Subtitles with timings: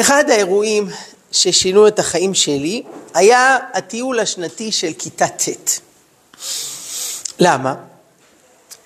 [0.00, 0.88] אחד האירועים
[1.32, 2.82] ששינו את החיים שלי
[3.14, 5.80] היה הטיול השנתי של כיתה ט'.
[7.38, 7.74] למה?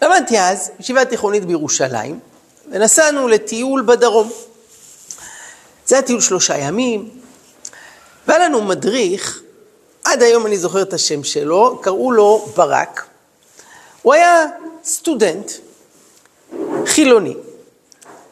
[0.03, 2.21] למדתי אז ישיבה תיכונית בירושלים,
[2.71, 4.33] ונסענו לטיול בדרום.
[5.87, 7.11] זה היה טיול שלושה ימים,
[8.29, 9.43] והיה לנו מדריך,
[10.05, 13.07] עד היום אני זוכר את השם שלו, קראו לו ברק.
[14.03, 14.47] הוא היה
[14.85, 15.53] סטודנט
[16.87, 17.35] חילוני,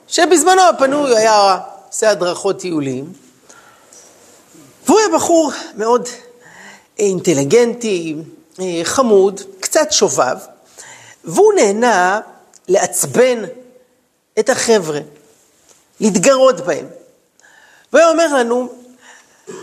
[0.09, 1.59] שבזמנו הפנוי היה
[1.91, 3.13] עושה הדרכות טיולים,
[4.87, 6.09] והוא היה בחור מאוד
[6.99, 8.17] אינטליגנטי,
[8.85, 10.37] חמוד, קצת שובב,
[11.25, 12.21] והוא נהנה
[12.69, 13.45] לעצבן
[14.39, 15.01] את החבר'ה,
[16.01, 16.87] להתגרות בהם.
[17.93, 18.69] והוא אומר לנו,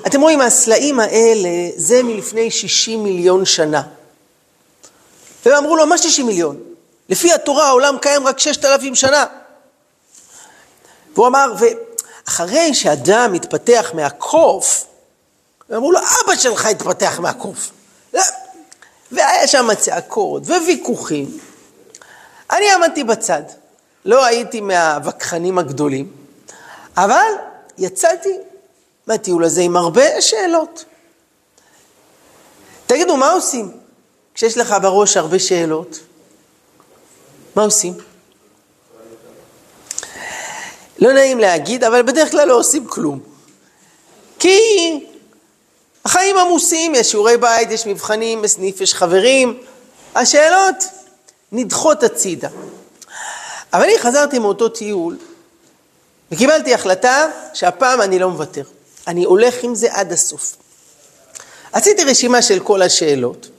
[0.07, 3.81] אתם רואים, הסלעים האלה זה מלפני 60 מיליון שנה.
[5.45, 6.59] והם אמרו לו, מה 60 מיליון?
[7.09, 9.25] לפי התורה העולם קיים רק 6,000 שנה.
[11.13, 11.53] והוא אמר,
[12.27, 14.85] ואחרי שאדם התפתח מהקוף,
[15.69, 17.71] ואמרו לו, אבא שלך התפתח מהקוף.
[19.11, 21.37] והיה שם צעקות וויכוחים.
[22.51, 23.41] אני עמדתי בצד,
[24.05, 26.11] לא הייתי מהווכחנים הגדולים,
[26.97, 27.31] אבל
[27.77, 28.37] יצאתי
[29.07, 30.85] מהטיול הזה עם הרבה שאלות.
[32.87, 33.77] תגידו, מה עושים
[34.33, 35.99] כשיש לך בראש הרבה שאלות?
[37.55, 37.93] מה עושים?
[40.99, 43.19] לא נעים להגיד, אבל בדרך כלל לא עושים כלום.
[44.39, 44.59] כי
[46.05, 49.57] החיים עמוסים, יש שיעורי בית, יש מבחנים, בסניף יש חברים,
[50.15, 50.75] השאלות
[51.51, 52.49] נדחות הצידה.
[53.73, 55.17] אבל אני חזרתי מאותו טיול
[56.31, 58.63] וקיבלתי החלטה שהפעם אני לא מוותר.
[59.07, 60.55] אני הולך עם זה עד הסוף.
[61.71, 63.49] עשיתי רשימה של כל השאלות,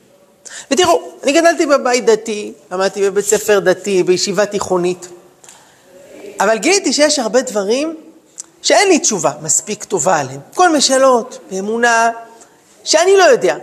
[0.70, 5.08] ותראו, אני גדלתי בבית דתי, למדתי בבית ספר דתי, בישיבה תיכונית,
[6.40, 7.96] אבל גיליתי שיש הרבה דברים
[8.62, 10.40] שאין לי תשובה מספיק טובה עליהם.
[10.54, 12.10] כל מיני שאלות באמונה,
[12.84, 13.56] שאני לא יודע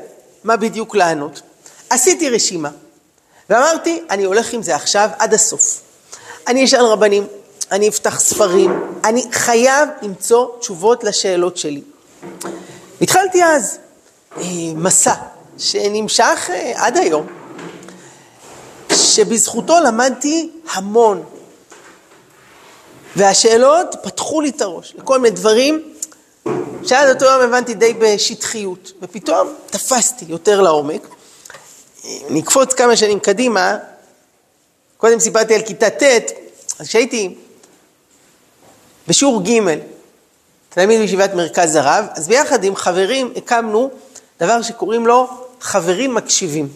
[0.43, 1.41] מה בדיוק לענות.
[1.89, 2.69] עשיתי רשימה,
[3.49, 5.81] ואמרתי, אני הולך עם זה עכשיו עד הסוף.
[6.47, 7.27] אני אשאל רבנים,
[7.71, 11.81] אני אפתח ספרים, אני חייב למצוא תשובות לשאלות שלי.
[13.01, 13.77] התחלתי אז
[14.37, 14.43] אה,
[14.75, 15.13] מסע
[15.57, 17.27] שנמשך אה, עד היום,
[18.91, 21.23] שבזכותו למדתי המון.
[23.15, 25.93] והשאלות פתחו לי את הראש לכל מיני דברים
[26.83, 31.07] שעד אותו יום הבנתי די בשטחיות, ופתאום תפסתי יותר לעומק.
[32.29, 33.77] נקפוץ כמה שנים קדימה,
[34.97, 36.03] קודם סיפרתי על כיתה ט',
[36.79, 37.35] אז כשהייתי
[39.07, 39.59] בשיעור ג',
[40.69, 43.89] תלמיד בישיבת מרכז הרב, אז ביחד עם חברים הקמנו
[44.39, 45.29] דבר שקוראים לו
[45.61, 46.67] חברים מקשיבים.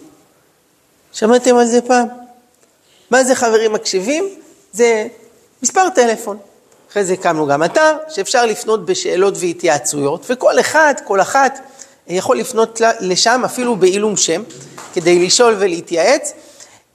[1.13, 2.07] שמעתם על זה פעם?
[3.11, 4.29] מה זה חברים מקשיבים?
[4.73, 5.07] זה
[5.63, 6.37] מספר טלפון.
[6.91, 11.59] אחרי זה הקמנו גם אתר שאפשר לפנות בשאלות והתייעצויות, וכל אחד, כל אחת,
[12.07, 14.43] יכול לפנות לשם אפילו בעילום שם,
[14.93, 16.33] כדי לשאול ולהתייעץ.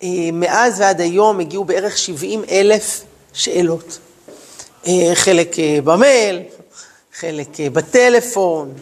[0.03, 3.99] אה, מאז ועד היום הגיעו בערך 70 אלף שאלות.
[4.87, 6.43] אה, חלק אה, במייל,
[7.19, 8.75] חלק בטלפון,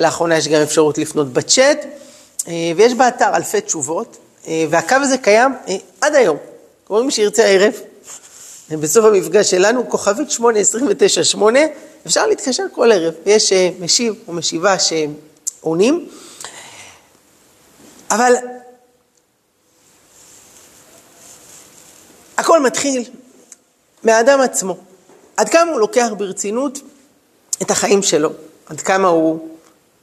[0.00, 1.86] לאחרונה יש גם אפשרות לפנות בצ'אט,
[2.76, 4.16] ויש באתר אלפי תשובות,
[4.70, 5.52] והקו הזה קיים
[6.00, 6.36] עד היום.
[6.84, 7.72] כל מי שירצה הערב,
[8.76, 11.60] בסוף המפגש שלנו, כוכבית 8298,
[12.06, 16.08] אפשר להתקשר כל ערב, ויש אה, משיב או משיבה שעונים.
[18.10, 18.34] אבל
[22.36, 23.04] הכל מתחיל
[24.02, 24.76] מהאדם עצמו.
[25.36, 26.80] עד כמה הוא לוקח ברצינות
[27.62, 28.30] את החיים שלו,
[28.66, 29.48] עד כמה הוא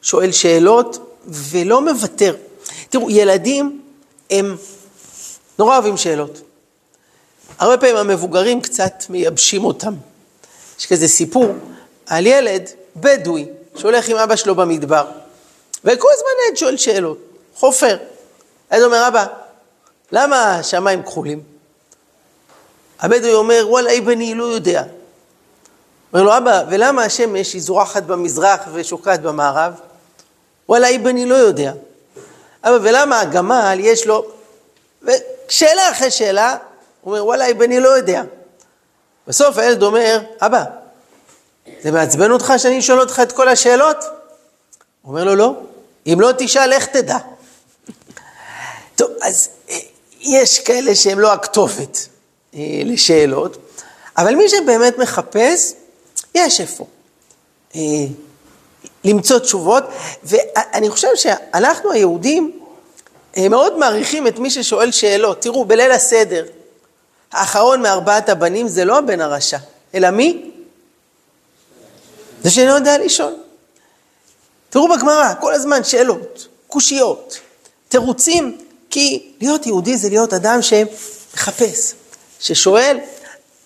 [0.01, 2.35] שואל שאלות ולא מוותר.
[2.89, 3.81] תראו, ילדים
[4.29, 4.55] הם
[5.59, 6.41] נורא אוהבים שאלות.
[7.59, 9.93] הרבה פעמים המבוגרים קצת מייבשים אותם.
[10.79, 11.53] יש כזה סיפור
[12.05, 13.45] על ילד בדואי
[13.75, 15.05] שהולך עם אבא שלו במדבר,
[15.83, 17.17] וכל הזמן הילד שואל שאלות,
[17.55, 17.97] חופר.
[18.69, 19.25] הילד אומר, אבא,
[20.11, 21.41] למה השמיים כחולים?
[22.99, 24.83] הבדואי אומר, וואלה, אבני לא יודע.
[26.13, 29.73] אומר לו, אבא, ולמה השמש היא זורחת במזרח ושוקעת במערב?
[30.69, 31.71] וואלה, אבני לא יודע.
[32.63, 34.25] אבא, ולמה הגמל יש לו...
[35.03, 36.57] ושאלה אחרי שאלה,
[37.07, 38.23] אומר, וואלה, בני לא יודע.
[39.27, 40.63] בסוף הילד אומר, אבא,
[41.81, 43.97] זה מעצבן אותך שאני שואל אותך את כל השאלות?
[45.01, 45.53] הוא אומר לו, לא.
[46.07, 47.17] אם לא תשאל, איך תדע?
[48.95, 49.77] טוב, אז אה,
[50.19, 52.07] יש כאלה שהם לא הכתובת
[52.55, 53.57] אה, לשאלות,
[54.17, 55.73] אבל מי שבאמת מחפש,
[56.35, 56.85] יש איפה.
[57.75, 57.81] אה,
[59.03, 59.83] למצוא תשובות,
[60.23, 62.59] ואני חושב שאנחנו היהודים
[63.37, 65.41] מאוד מעריכים את מי ששואל שאלות.
[65.41, 66.45] תראו, בליל הסדר,
[67.31, 69.57] האחרון מארבעת הבנים זה לא הבן הרשע,
[69.93, 70.51] אלא מי?
[72.43, 73.33] זה שאינו יודע לשאול.
[74.69, 77.39] תראו בגמרא, כל הזמן שאלות, קושיות,
[77.89, 78.57] תירוצים,
[78.89, 81.93] כי להיות יהודי זה להיות אדם שמחפש,
[82.39, 82.97] ששואל.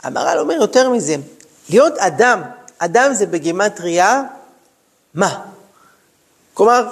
[0.03, 1.15] המהר"ל אומר יותר מזה,
[1.69, 2.41] להיות אדם,
[2.77, 4.23] אדם זה בגימטריה,
[5.13, 5.45] מה?
[6.53, 6.87] כלומר,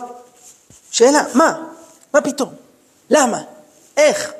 [0.91, 1.63] שאלה, מה?
[2.13, 2.49] מה פתאום?
[3.09, 3.41] למה?
[3.97, 4.31] איך?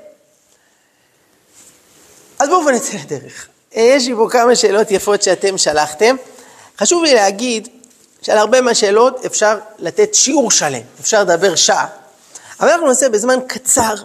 [2.40, 3.48] אז בואו נצא לדרך.
[3.72, 6.16] יש לי פה כמה שאלות יפות שאתם שלחתם.
[6.80, 7.68] חשוב לי להגיד
[8.22, 11.88] שעל הרבה מהשאלות אפשר לתת שיעור שלם, אפשר לדבר שעה.
[12.60, 13.96] אבל אנחנו נעשה בזמן קצר,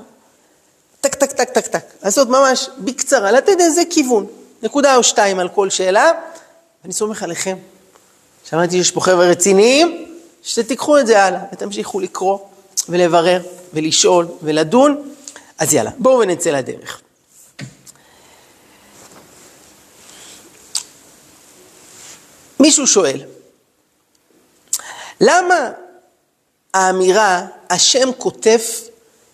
[1.00, 4.26] טק, טק, טק, טק, טק, לעשות ממש בקצרה, לתת איזה כיוון,
[4.62, 6.12] נקודה או שתיים על כל שאלה,
[6.82, 7.56] ואני סומך עליכם.
[8.44, 10.06] שמעתי שיש פה חבר'ה רציניים,
[10.42, 12.38] שתיקחו את זה הלאה ותמשיכו לקרוא
[12.88, 13.42] ולברר
[13.74, 15.12] ולשאול ולדון.
[15.58, 17.00] אז יאללה, בואו ונצא לדרך.
[22.64, 23.20] מישהו שואל,
[25.20, 25.70] למה
[26.74, 28.80] האמירה, השם כותף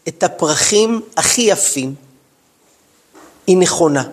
[0.08, 1.94] את הפרחים הכי יפים,
[3.46, 4.04] היא נכונה?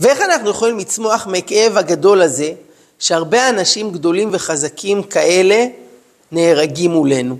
[0.00, 2.52] ואיך אנחנו יכולים לצמוח מהכאב הגדול הזה,
[2.98, 5.66] שהרבה אנשים גדולים וחזקים כאלה
[6.32, 7.38] נהרגים מולנו?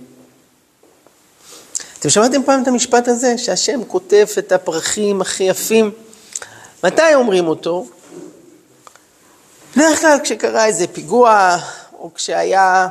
[1.98, 5.90] אתם שמעתם פעם את המשפט הזה, שהשם כותף את הפרחים הכי יפים?
[6.84, 7.86] מתי אומרים אותו?
[9.76, 11.56] בדרך כלל כשקרה איזה פיגוע,
[11.98, 12.88] או כשהיה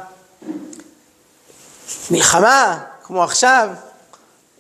[2.11, 3.69] מלחמה, כמו עכשיו,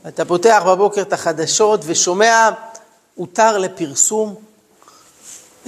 [0.07, 2.49] אתה פותח בבוקר את החדשות ושומע,
[3.15, 4.35] הותר לפרסום.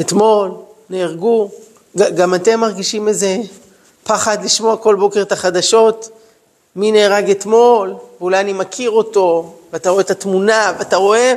[0.02, 0.52] אתמול
[0.90, 1.52] נהרגו,
[1.98, 3.38] גם אתם מרגישים איזה
[4.04, 6.10] פחד לשמוע כל בוקר את החדשות,
[6.76, 11.34] מי נהרג אתמול, ואולי אני מכיר אותו, ואתה רואה את התמונה, ואתה רואה,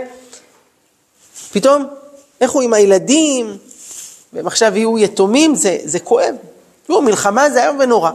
[1.53, 1.87] פתאום,
[2.41, 3.59] איך הוא עם הילדים,
[4.33, 6.35] והם עכשיו יהיו יתומים, זה, זה כואב.
[6.87, 8.11] תראו, מלחמה זה איום ונורא.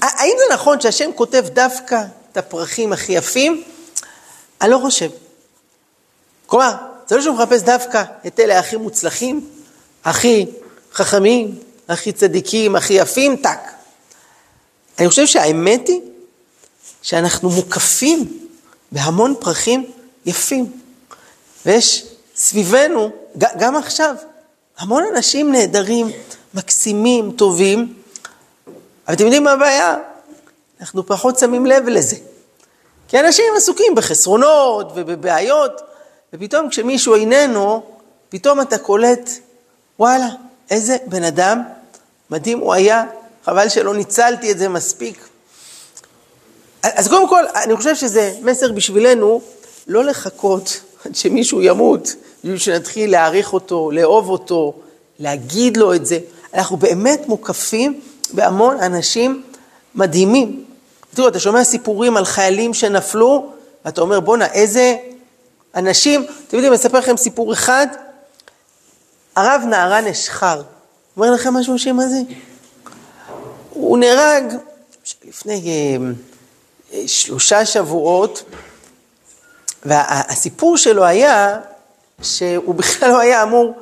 [0.00, 3.62] האם זה נכון שהשם כותב דווקא את הפרחים הכי יפים?
[4.60, 5.10] אני לא חושב.
[6.46, 6.74] כלומר,
[7.06, 9.48] זה לא שהוא מחפש דווקא את אלה הכי מוצלחים,
[10.04, 10.46] הכי
[10.92, 13.72] חכמים, הכי צדיקים, הכי יפים, טאק.
[14.98, 16.00] אני חושב שהאמת היא
[17.02, 18.48] שאנחנו מוקפים
[18.92, 19.90] בהמון פרחים
[20.26, 20.72] יפים.
[21.66, 22.06] ויש
[22.36, 24.14] סביבנו, גם עכשיו,
[24.78, 26.06] המון אנשים נהדרים,
[26.54, 27.94] מקסימים, טובים,
[29.06, 29.96] אבל אתם יודעים מה הבעיה?
[30.80, 32.16] אנחנו פחות שמים לב לזה.
[33.08, 35.80] כי אנשים עסוקים בחסרונות ובבעיות,
[36.32, 37.82] ופתאום כשמישהו איננו,
[38.28, 39.30] פתאום אתה קולט,
[39.98, 40.28] וואלה,
[40.70, 41.62] איזה בן אדם
[42.30, 43.04] מדהים הוא היה,
[43.44, 45.28] חבל שלא ניצלתי את זה מספיק.
[46.82, 49.40] אז קודם כל, אני חושב שזה מסר בשבילנו
[49.86, 52.14] לא לחכות עד שמישהו ימות,
[52.44, 54.74] בשביל שנתחיל להעריך אותו, לאהוב אותו,
[55.18, 56.18] להגיד לו את זה.
[56.54, 58.00] אנחנו באמת מוקפים
[58.32, 59.42] בהמון אנשים
[59.94, 60.64] מדהימים.
[61.14, 63.52] תראו, אתה שומע סיפורים על חיילים שנפלו,
[63.84, 64.96] ואתה אומר, בואנה, איזה
[65.74, 67.86] אנשים, אתם יודעים, אני אספר לכם סיפור אחד.
[69.36, 70.62] הרב נהרן אשחר,
[71.16, 72.18] אומר לכם משהו השם הזה?
[73.70, 74.44] הוא נהרג
[75.28, 75.62] לפני
[76.92, 78.42] אה, שלושה שבועות,
[79.84, 81.58] והסיפור שלו היה
[82.22, 83.74] שהוא בכלל לא היה אמור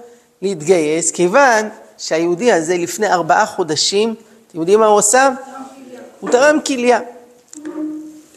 [0.42, 1.68] להתגייס, כיוון
[1.98, 4.14] שהיהודי הזה לפני ארבעה חודשים,
[4.48, 5.28] אתם יודעים מה הוא עושה?
[6.20, 7.00] הוא תרם כליה.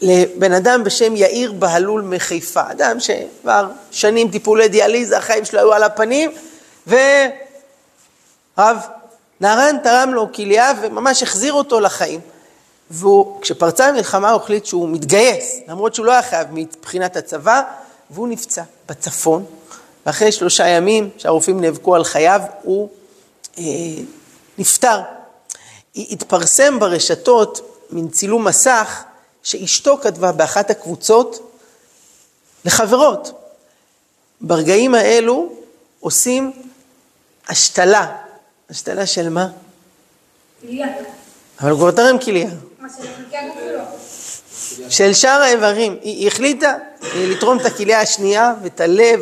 [0.02, 5.82] לבן אדם בשם יאיר בהלול מחיפה, אדם שכבר שנים טיפולי דיאליזה, החיים שלו היו על
[5.82, 6.30] הפנים,
[6.86, 8.78] ורב
[9.40, 12.20] נהרן תרם לו כליה וממש החזיר אותו לחיים.
[12.90, 17.62] וכשפרצה המלחמה הוא החליט שהוא מתגייס, למרות שהוא לא היה חייב מבחינת הצבא,
[18.10, 19.44] והוא נפצע בצפון,
[20.06, 22.88] ואחרי שלושה ימים שהרופאים נאבקו על חייו, הוא
[23.58, 23.62] אה,
[24.58, 25.00] נפטר.
[25.96, 29.04] התפרסם ברשתות מין צילום מסך
[29.42, 31.54] שאשתו כתבה באחת הקבוצות
[32.64, 33.32] לחברות.
[34.40, 35.52] ברגעים האלו
[36.00, 36.52] עושים
[37.48, 38.16] השתלה.
[38.70, 39.48] השתלה של מה?
[40.60, 40.86] כליה.
[41.60, 42.50] אבל הוא כבר תרם כליה.
[44.88, 45.96] של שאר האיברים.
[46.02, 46.74] היא החליטה
[47.14, 49.20] לתרום את הכליה השנייה ואת הלב,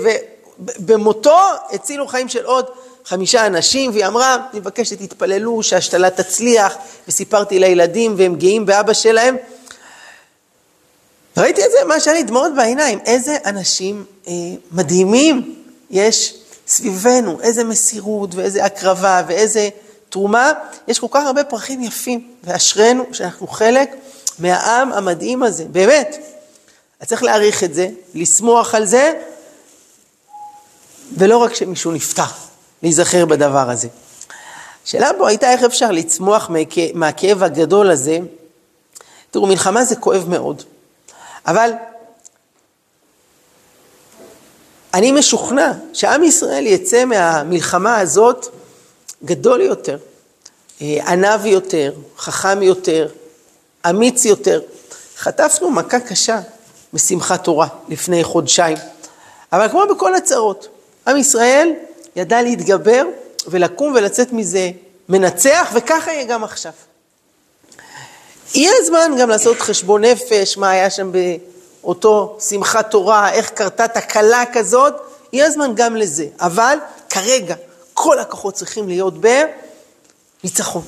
[0.58, 1.38] ובמותו
[1.70, 2.66] הצילו חיים של עוד
[3.04, 6.76] חמישה אנשים, והיא אמרה, אני מבקש שתתפללו שההשתלה תצליח,
[7.08, 9.36] וסיפרתי לילדים והם גאים באבא שלהם.
[11.36, 14.32] ראיתי את זה, מה שהיה לי דמעות בעיניים, איזה אנשים אה,
[14.72, 15.54] מדהימים
[15.90, 16.34] יש
[16.66, 19.68] סביבנו, איזה מסירות ואיזה הקרבה ואיזה
[20.12, 20.52] תרומה,
[20.88, 23.90] יש כל כך הרבה פרחים יפים, ואשרינו שאנחנו חלק
[24.38, 26.16] מהעם המדהים הזה, באמת.
[27.00, 29.12] אז צריך להעריך את זה, לשמוח על זה,
[31.16, 32.48] ולא רק שמישהו נפתח,
[32.82, 33.88] להיזכר בדבר הזה.
[34.86, 36.50] השאלה פה הייתה איך אפשר לצמוח
[36.94, 38.18] מהכאב הגדול הזה.
[39.30, 40.62] תראו, מלחמה זה כואב מאוד,
[41.46, 41.70] אבל
[44.94, 48.61] אני משוכנע שעם ישראל יצא מהמלחמה הזאת
[49.24, 49.98] גדול יותר,
[50.82, 53.08] אה, ענב יותר, חכם יותר,
[53.90, 54.60] אמיץ יותר.
[55.16, 56.40] חטפנו מכה קשה
[56.94, 58.76] בשמחת תורה לפני חודשיים,
[59.52, 60.68] אבל כמו בכל הצרות,
[61.06, 61.72] עם ישראל
[62.16, 63.04] ידע להתגבר
[63.46, 64.70] ולקום ולצאת מזה
[65.08, 66.72] מנצח, וככה יהיה גם עכשיו.
[68.54, 74.44] יהיה זמן גם לעשות חשבון נפש, מה היה שם באותו שמחת תורה, איך קרתה תקלה
[74.52, 74.94] כזאת,
[75.32, 76.26] יהיה זמן גם לזה.
[76.40, 76.78] אבל
[77.10, 77.54] כרגע
[77.94, 79.14] כל הכוחות צריכים להיות
[80.42, 80.82] בניצחון,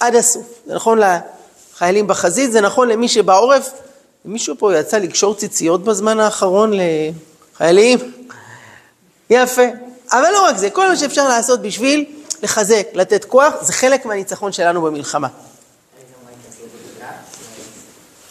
[0.00, 0.46] עד הסוף.
[0.66, 3.70] זה נכון לחיילים בחזית, זה נכון למי שבעורף.
[4.24, 6.72] מישהו פה יצא לקשור ציציות בזמן האחרון
[7.54, 7.98] לחיילים?
[9.30, 9.62] יפה.
[10.12, 12.04] אבל לא רק זה, כל מה שאפשר לעשות בשביל
[12.42, 15.28] לחזק, לתת כוח, זה חלק מהניצחון שלנו במלחמה.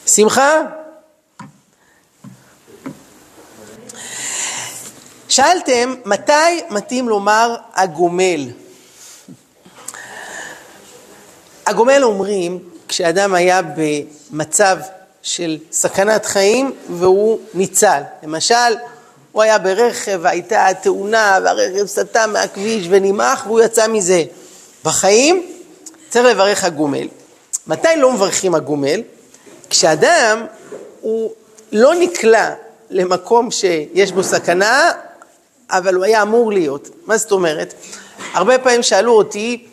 [0.07, 0.61] שמחה?
[5.31, 8.49] שאלתם, מתי מתאים לומר הגומל?
[11.65, 14.77] הגומל אומרים, כשאדם היה במצב
[15.21, 18.01] של סכנת חיים והוא ניצל.
[18.23, 18.55] למשל,
[19.31, 24.23] הוא היה ברכב, הייתה תאונה והרכב סטה מהכביש ונמעך והוא יצא מזה.
[24.83, 25.45] בחיים
[26.09, 27.07] צריך לברך הגומל.
[27.67, 29.01] מתי לא מברכים הגומל?
[29.69, 30.45] כשאדם
[31.01, 31.31] הוא
[31.71, 32.53] לא נקלע
[32.89, 34.91] למקום שיש בו סכנה,
[35.71, 36.89] אבל הוא היה אמור להיות.
[37.05, 37.73] מה זאת אומרת?
[38.33, 39.65] הרבה פעמים שאלו אותי,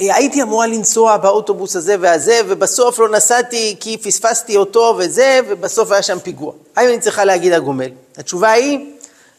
[0.00, 5.90] אה, הייתי אמורה לנסוע באוטובוס הזה והזה, ובסוף לא נסעתי כי פספסתי אותו וזה, ובסוף
[5.90, 6.52] היה שם פיגוע.
[6.76, 7.90] האם אני צריכה להגיד הגומל?
[8.16, 8.90] התשובה היא,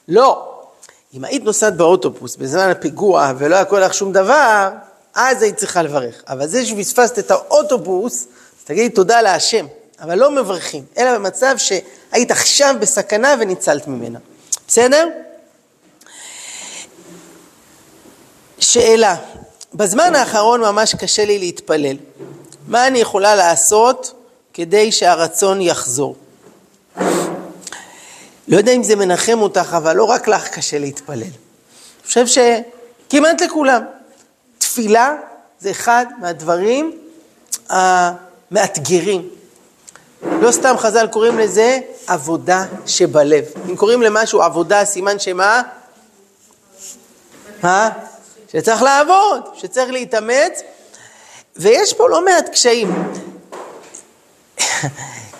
[0.08, 0.52] לא.
[1.14, 4.70] אם היית נוסעת באוטובוס בזמן הפיגוע ולא היה קורה לך שום דבר,
[5.16, 6.24] אז היית צריכה לברך.
[6.28, 8.14] אבל זה שפספסת את האוטובוס,
[8.60, 9.66] אז תגידי תודה להשם.
[10.02, 14.20] אבל לא מברכים, אלא במצב שהיית עכשיו בסכנה וניצלת ממנה.
[14.68, 15.08] בסדר?
[18.66, 19.16] שאלה,
[19.74, 21.98] בזמן האחרון ממש קשה לי להתפלל.
[22.68, 24.14] מה אני יכולה לעשות
[24.54, 26.16] כדי שהרצון יחזור?
[28.48, 31.22] לא יודע אם זה מנחם אותך, אבל לא רק לך קשה להתפלל.
[31.22, 31.30] אני
[32.06, 33.82] חושב שכמעט לכולם.
[34.58, 35.16] תפילה
[35.60, 36.98] זה אחד מהדברים
[37.70, 39.30] המאתגרים.
[40.22, 43.46] לא סתם חז"ל קוראים לזה עבודה שבלב.
[43.70, 45.62] אם קוראים למשהו עבודה, סימן שמה?
[47.64, 47.90] מה?
[48.52, 50.62] שצריך לעבוד, שצריך להתאמץ,
[51.56, 53.14] ויש פה לא מעט קשיים.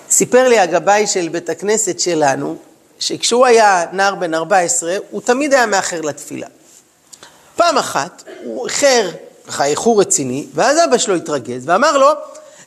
[0.10, 2.56] סיפר לי הגבאי של בית הכנסת שלנו,
[3.00, 6.48] שכשהוא היה נער בן 14, הוא תמיד היה מאחר לתפילה.
[7.56, 9.10] פעם אחת הוא איחר,
[9.48, 12.08] ככה איחור רציני, ואז אבא שלו התרגז ואמר לו,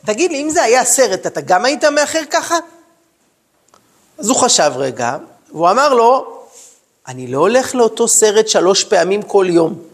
[0.05, 2.57] תגיד לי, אם זה היה סרט, אתה גם היית מאחר ככה?
[4.17, 5.17] אז הוא חשב רגע,
[5.51, 6.39] והוא אמר לו,
[7.07, 9.88] אני לא הולך לאותו סרט שלוש פעמים כל יום.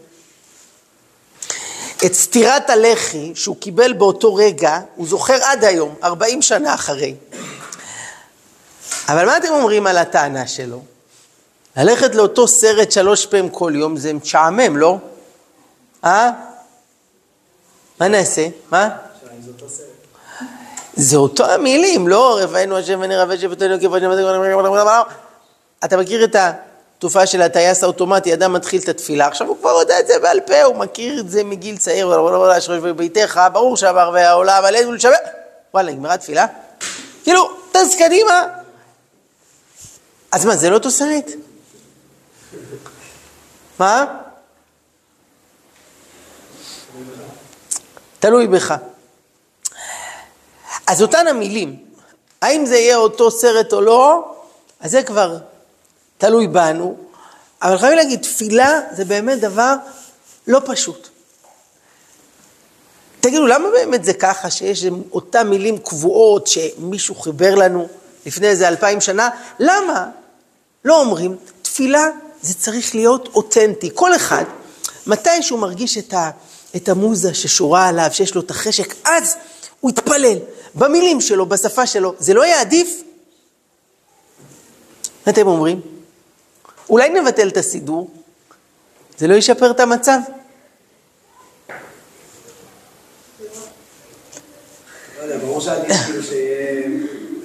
[2.04, 7.14] את סטירת הלחי שהוא קיבל באותו רגע, הוא זוכר עד היום, 40 שנה אחרי.
[9.08, 10.82] אבל מה אתם אומרים על הטענה שלו?
[11.76, 14.96] ללכת לאותו סרט שלוש פעמים כל יום זה משעמם, לא?
[16.04, 16.30] אה?
[18.00, 18.48] מה נעשה?
[18.70, 18.88] מה?
[20.96, 24.02] זה אותו המילים, לא רפאנו השם ונראה שבתנו כיוון
[25.84, 26.36] אתה מכיר את
[26.98, 30.40] התופעה של הטייס האוטומטי, אדם מתחיל את התפילה, עכשיו הוא כבר יודע את זה בעל
[30.40, 32.12] פה, הוא מכיר את זה מגיל צעיר,
[32.58, 35.16] אשרי בביתך, ברור שעבר והעולם עלינו לשבח,
[35.74, 36.46] וואלה, נגמרה תפילה?
[37.24, 38.46] כאילו, טס קדימה.
[40.32, 41.30] אז מה, זה לא סרט?
[43.78, 44.04] מה?
[48.18, 48.74] תלוי בך.
[50.86, 51.76] אז אותן המילים,
[52.42, 54.34] האם זה יהיה אותו סרט או לא,
[54.80, 55.38] אז זה כבר
[56.18, 56.96] תלוי בנו,
[57.62, 59.74] אבל חייבים להגיד, תפילה זה באמת דבר
[60.46, 61.08] לא פשוט.
[63.20, 67.88] תגידו, למה באמת זה ככה שיש אותן מילים קבועות שמישהו חיבר לנו
[68.26, 69.28] לפני איזה אלפיים שנה?
[69.58, 70.06] למה
[70.84, 72.04] לא אומרים, תפילה
[72.42, 73.90] זה צריך להיות אותנטי.
[73.94, 74.44] כל אחד,
[75.06, 76.30] מתי שהוא מרגיש את, ה,
[76.76, 79.36] את המוזה ששורה עליו, שיש לו את החשק, אז
[79.80, 80.38] הוא יתפלל.
[80.74, 83.02] במילים שלו, בשפה שלו, זה לא יהיה עדיף?
[85.26, 85.95] מה אתם אומרים?
[86.90, 88.10] אולי נבטל את הסידור?
[89.18, 90.18] זה לא ישפר את המצב?
[95.26, 96.22] לא ברור שעדיף כאילו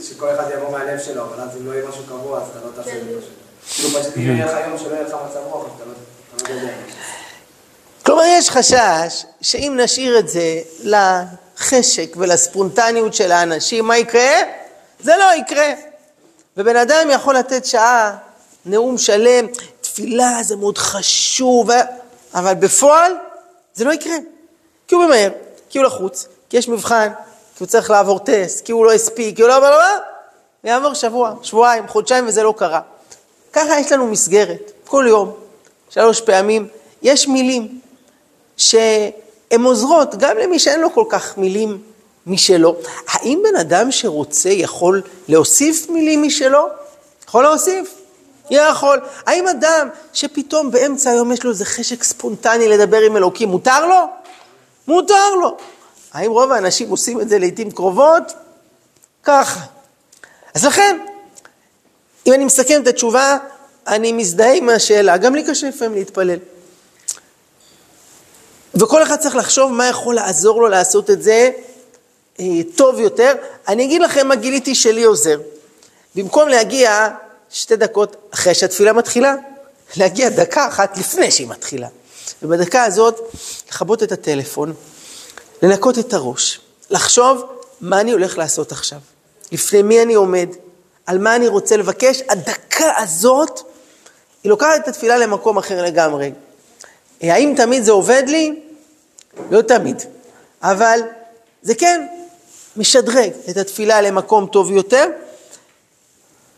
[0.02, 2.72] שכל אחד יבוא מהלב שלו, אבל אז אם לא יהיה משהו קבוע, אז אתה לא
[2.76, 3.34] תעשה את זה פשוט.
[3.76, 6.74] כאילו פשוט יהיה לך יום שלא יהיה לך מצב רוח, אתה לא יודע.
[8.06, 14.42] כלומר, יש חשש שאם נשאיר את זה לחשק ולספונטניות של האנשים, מה יקרה?
[15.00, 15.74] זה לא יקרה.
[16.58, 18.18] ובן אדם יכול לתת שעה,
[18.66, 19.46] נאום שלם,
[19.82, 21.70] תפילה זה מאוד חשוב,
[22.34, 23.14] אבל בפועל
[23.74, 24.16] זה לא יקרה.
[24.88, 25.30] כי הוא ממהר,
[25.70, 27.10] כי הוא לחוץ, כי יש מבחן,
[27.58, 29.62] כי הוא צריך לעבור טסט, כי הוא לא הספיק, כי הוא לא...
[29.62, 29.86] לא, לא,
[30.64, 32.82] ויעבור שבוע, שבועיים, חודשיים וזה לא קרה.
[33.54, 35.34] ככה יש לנו מסגרת, כל יום,
[35.90, 36.68] שלוש פעמים.
[37.02, 37.80] יש מילים
[38.58, 41.82] שהן עוזרות גם למי שאין לו כל כך מילים
[42.28, 42.76] משלו.
[43.08, 46.68] האם בן אדם שרוצה יכול להוסיף מילים משלו?
[47.28, 48.01] יכול להוסיף.
[48.56, 49.00] יכול.
[49.26, 54.06] האם אדם שפתאום באמצע היום יש לו איזה חשק ספונטני לדבר עם אלוקים, מותר לו?
[54.88, 55.58] מותר לו.
[56.14, 58.34] האם רוב האנשים עושים את זה לעיתים קרובות?
[59.24, 59.60] ככה.
[60.54, 60.98] אז לכן,
[62.28, 63.38] אם אני מסכם את התשובה,
[63.88, 66.40] אני מזדהה עם השאלה, גם לי קשה לפעמים להתפלל.
[68.76, 71.50] וכל אחד צריך לחשוב מה יכול לעזור לו לעשות את זה
[72.40, 73.34] אה, טוב יותר.
[73.68, 75.40] אני אגיד לכם מה גיליתי שלי עוזר.
[76.16, 77.10] במקום להגיע
[77.52, 79.36] שתי דקות אחרי שהתפילה מתחילה,
[79.98, 81.88] להגיע דקה אחת לפני שהיא מתחילה.
[82.44, 83.20] ובדקה הזאת,
[83.70, 84.74] לכבות את הטלפון,
[85.62, 87.44] לנקות את הראש, לחשוב
[87.82, 89.00] מה אני הולך לעשות עכשיו,
[89.52, 90.50] לפני מי אני עומד,
[91.06, 93.62] על מה אני רוצה לבקש, הדקה הזאת,
[94.44, 96.32] היא לוקחת את התפילה למקום אחר לגמרי.
[97.22, 98.62] האם תמיד זה עובד לי?
[99.52, 100.02] לא תמיד.
[100.62, 101.00] אבל
[101.62, 102.08] זה כן
[102.78, 105.08] משדרג את התפילה למקום טוב יותר.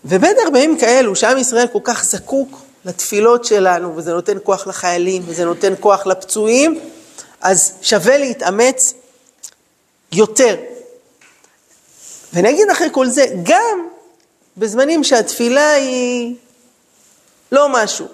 [0.05, 5.45] ובטח בימים כאלו, שעם ישראל כל כך זקוק לתפילות שלנו, וזה נותן כוח לחיילים, וזה
[5.45, 6.79] נותן כוח לפצועים,
[7.41, 8.93] אז שווה להתאמץ
[10.11, 10.55] יותר.
[12.33, 13.87] ואני אגיד אחרי כל זה, גם
[14.57, 16.35] בזמנים שהתפילה היא
[17.51, 18.07] לא משהו.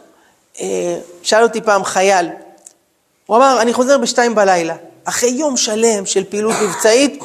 [0.60, 2.30] אה, שאל אותי פעם חייל,
[3.26, 7.20] הוא אמר, אני חוזר בשתיים בלילה, אחרי יום שלם של פעילות מבצעית,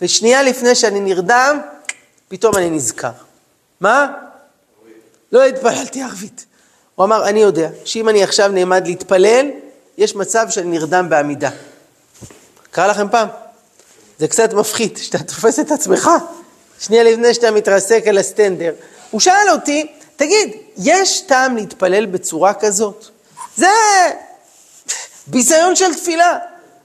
[0.00, 1.60] ושנייה לפני שאני נרדם,
[2.28, 3.27] פתאום אני נזכר.
[3.80, 4.12] מה?
[5.32, 6.46] לא התפללתי ערבית.
[6.94, 9.46] הוא אמר, אני יודע שאם אני עכשיו נעמד להתפלל,
[9.98, 11.50] יש מצב שאני נרדם בעמידה.
[12.70, 13.28] קרה לכם פעם?
[14.18, 16.10] זה קצת מפחיד, שאתה תופס את עצמך,
[16.80, 18.72] שנייה לפני שאתה מתרסק על הסטנדר.
[19.10, 23.04] הוא שאל אותי, תגיד, יש טעם להתפלל בצורה כזאת?
[23.56, 23.68] זה
[25.26, 26.38] ביזיון של תפילה.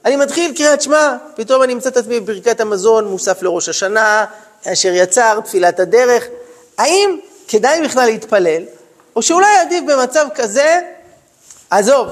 [0.04, 4.24] אני מתחיל קריאת שמע, פתאום אני אמצא את עצמי בברכת המזון, מוסף לראש השנה,
[4.66, 6.24] אשר יצר, תפילת הדרך.
[6.78, 8.62] האם כדאי בכלל להתפלל,
[9.16, 10.80] או שאולי עדיף במצב כזה,
[11.70, 12.08] עזוב,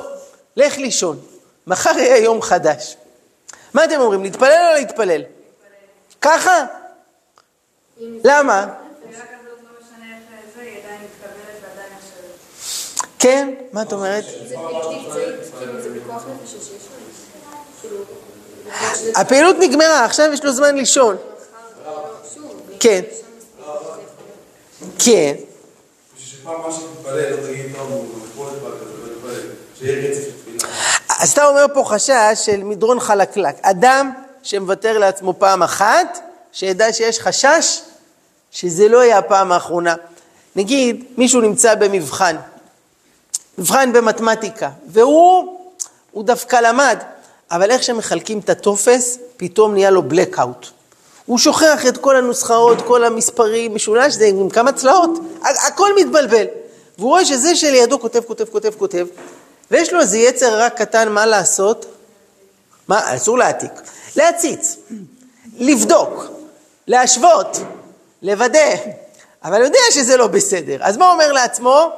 [0.56, 1.20] לך לישון,
[1.66, 2.96] מחר יהיה יום חדש.
[3.74, 5.22] מה אתם אומרים, להתפלל או להתפלל?
[6.20, 6.64] ככה?
[8.24, 8.66] למה?
[13.18, 14.24] כן, מה את אומרת?
[19.14, 21.16] הפעילות נגמרה, עכשיו יש לו זמן לישון.
[22.80, 23.02] כן.
[24.98, 25.34] כן.
[31.20, 33.56] אז אתה אומר פה חשש של מדרון חלקלק.
[33.62, 36.18] אדם שמוותר לעצמו פעם אחת,
[36.52, 37.80] שידע שיש חשש
[38.50, 39.94] שזה לא יהיה הפעם האחרונה.
[40.56, 42.36] נגיד, מישהו נמצא במבחן,
[43.58, 45.58] מבחן במתמטיקה, והוא
[46.10, 46.98] הוא דווקא למד,
[47.50, 50.81] אבל איך שמחלקים את הטופס, פתאום נהיה לו blackout.
[51.26, 55.10] הוא שוכח את כל הנוסחאות, כל המספרים, משולש, זה עם כמה צלעות,
[55.66, 56.46] הכל מתבלבל.
[56.98, 59.06] והוא רואה שזה שלידו כותב, כותב, כותב, כותב,
[59.70, 61.86] ויש לו איזה יצר רק קטן, מה לעשות?
[62.88, 63.72] מה, אסור להעתיק.
[64.16, 64.76] להציץ,
[65.58, 66.24] לבדוק,
[66.86, 67.58] להשוות,
[68.22, 68.74] לוודא,
[69.44, 70.76] אבל יודע שזה לא בסדר.
[70.80, 71.90] אז מה אומר לעצמו?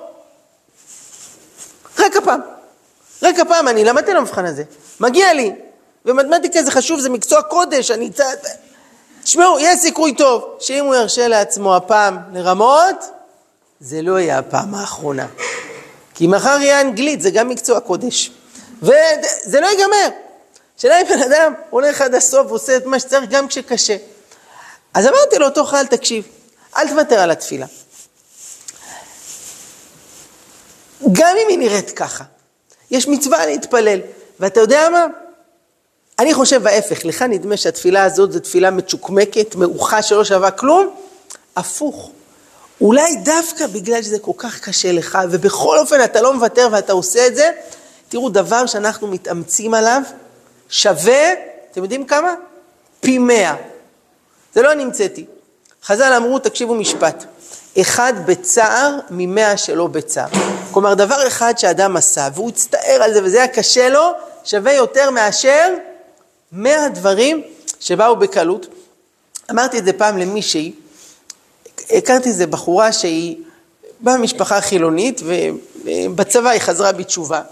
[1.99, 2.41] רק הפעם.
[3.23, 4.63] רק הפעם, אני למדתי למבחן הזה,
[5.01, 5.53] מגיע לי.
[6.05, 8.11] ומתמטיקה זה חשוב, זה מקצוע קודש, אני...
[9.25, 13.05] תשמעו, יש סיכוי טוב שאם הוא ירשה לעצמו הפעם לרמות,
[13.81, 15.27] זה לא יהיה הפעם האחרונה.
[16.15, 18.31] כי מחר יהיה אנגלית, זה גם מקצוע קודש.
[18.83, 20.09] וזה לא ייגמר.
[20.77, 23.97] שאלה אם בן אדם הולך עד הסוף ועושה את מה שצריך גם כשקשה.
[24.95, 26.25] אז אמרתי לאותו חייל, תקשיב,
[26.77, 27.67] אל תוותר על התפילה.
[31.13, 32.25] גם אם היא נראית ככה,
[32.91, 34.01] יש מצווה להתפלל.
[34.41, 35.07] ואתה יודע מה?
[36.19, 40.95] אני חושב ההפך, לך נדמה שהתפילה הזאת זו תפילה מצ'וקמקת, מעוכה, שלא שווה כלום?
[41.57, 42.11] הפוך.
[42.81, 47.27] אולי דווקא בגלל שזה כל כך קשה לך, ובכל אופן אתה לא מוותר ואתה עושה
[47.27, 47.51] את זה,
[48.09, 50.03] תראו, דבר שאנחנו מתאמצים עליו,
[50.69, 51.33] שווה,
[51.71, 52.35] אתם יודעים כמה?
[53.01, 53.55] פי מאה.
[54.55, 55.25] זה לא אני המצאתי.
[55.85, 57.25] חז"ל אמרו, תקשיבו משפט,
[57.81, 60.29] אחד בצער ממאה שלא בצער.
[60.71, 64.11] כלומר, דבר אחד שאדם עשה, והוא הצטער על זה וזה היה קשה לו,
[64.45, 65.75] שווה יותר מאשר
[66.55, 67.43] מאה דברים
[67.81, 68.67] שבאו בקלות.
[69.51, 70.73] אמרתי את זה פעם למישהי,
[71.91, 73.37] הכרתי איזה בחורה שהיא
[74.01, 75.21] באה ממשפחה חילונית
[75.85, 77.43] ובצבא היא חזרה בתשובה.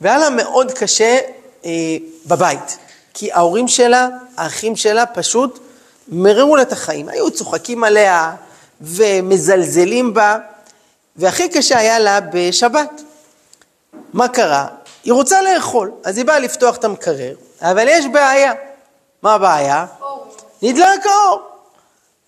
[0.00, 1.18] והיה לה מאוד קשה
[1.64, 1.70] אה,
[2.26, 2.78] בבית,
[3.14, 5.58] כי ההורים שלה, האחים שלה פשוט
[6.08, 8.34] מררו לה את החיים, היו צוחקים עליה
[8.80, 10.38] ומזלזלים בה,
[11.16, 13.02] והכי קשה היה לה בשבת.
[14.12, 14.66] מה קרה?
[15.06, 18.52] היא רוצה לאכול, אז היא באה לפתוח את המקרר, אבל יש בעיה.
[19.22, 19.86] מה הבעיה?
[20.62, 21.40] נדלק האור.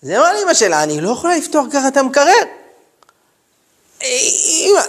[0.03, 2.43] אז היא לאמא שלה, אני לא יכולה לפתוח ככה את המקרר.
[4.03, 4.81] אמא,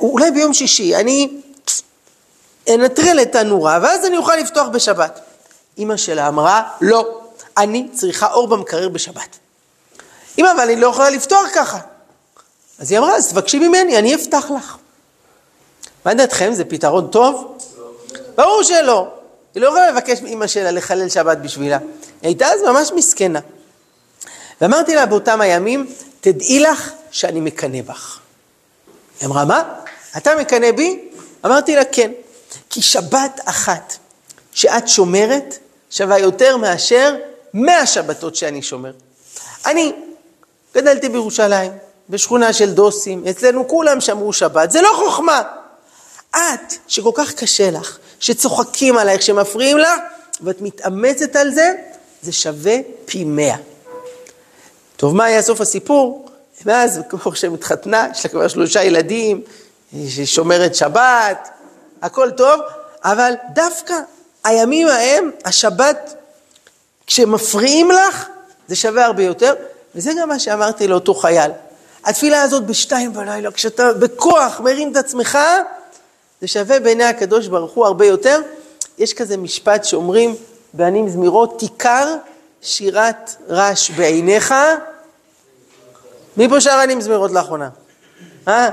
[0.00, 1.40] אולי ביום שישי, אני
[2.74, 5.20] אנטרל את הנורה, ואז אני אוכל לפתוח בשבת.
[5.78, 7.20] אמא שלה אמרה, לא,
[7.56, 9.38] אני צריכה אור במקרר בשבת.
[10.38, 11.78] אמא, אבל אני לא יכולה לפתוח ככה.
[12.78, 14.76] אז היא אמרה, אז תבקשי ממני, אני אפתח לך.
[16.04, 17.58] מה דעתכם, זה פתרון טוב?
[18.36, 19.08] ברור שלא.
[19.54, 21.78] היא לא יכולה לבקש מאמא שלה לחלל שבת בשבילה.
[21.78, 23.40] היא הייתה אז ממש מסכנה.
[24.60, 25.86] ואמרתי לה באותם הימים,
[26.20, 28.18] תדעי לך שאני מקנא בך.
[29.20, 29.62] היא אמרה, מה?
[30.16, 31.08] אתה מקנא בי?
[31.46, 32.12] אמרתי לה, כן.
[32.70, 33.96] כי שבת אחת
[34.52, 35.58] שאת שומרת
[35.90, 37.16] שווה יותר מאשר
[37.54, 38.92] מאה שבתות שאני שומר.
[39.66, 39.92] אני
[40.74, 41.72] גדלתי בירושלים,
[42.10, 45.42] בשכונה של דוסים, אצלנו כולם שמרו שבת, זה לא חוכמה.
[46.36, 50.00] את, שכל כך קשה לך, שצוחקים עלייך, שמפריעים לך,
[50.40, 51.72] ואת מתאמצת על זה,
[52.22, 53.56] זה שווה פי מאה.
[54.96, 56.28] טוב, מה היה סוף הסיפור?
[56.66, 59.42] מאז, כמו שהם התחתנה, יש לה כבר שלושה ילדים,
[59.92, 61.48] היא שומרת שבת,
[62.02, 62.60] הכל טוב,
[63.04, 63.94] אבל דווקא
[64.44, 66.14] הימים ההם, השבת,
[67.06, 68.26] כשמפריעים לך,
[68.68, 69.54] זה שווה הרבה יותר,
[69.94, 71.50] וזה גם מה שאמרתי לאותו חייל.
[72.04, 75.38] התפילה הזאת בשתיים בלילה, כשאתה בכוח מרים את עצמך,
[76.40, 78.40] זה שווה בעיני הקדוש ברוך הוא הרבה יותר.
[78.98, 80.34] יש כזה משפט שאומרים
[80.72, 82.16] בענים זמירות, כיכר
[82.62, 84.54] שירת רש בעיניך.
[86.36, 87.68] מי פה שר ענים זמירות לאחרונה?
[88.48, 88.70] אה?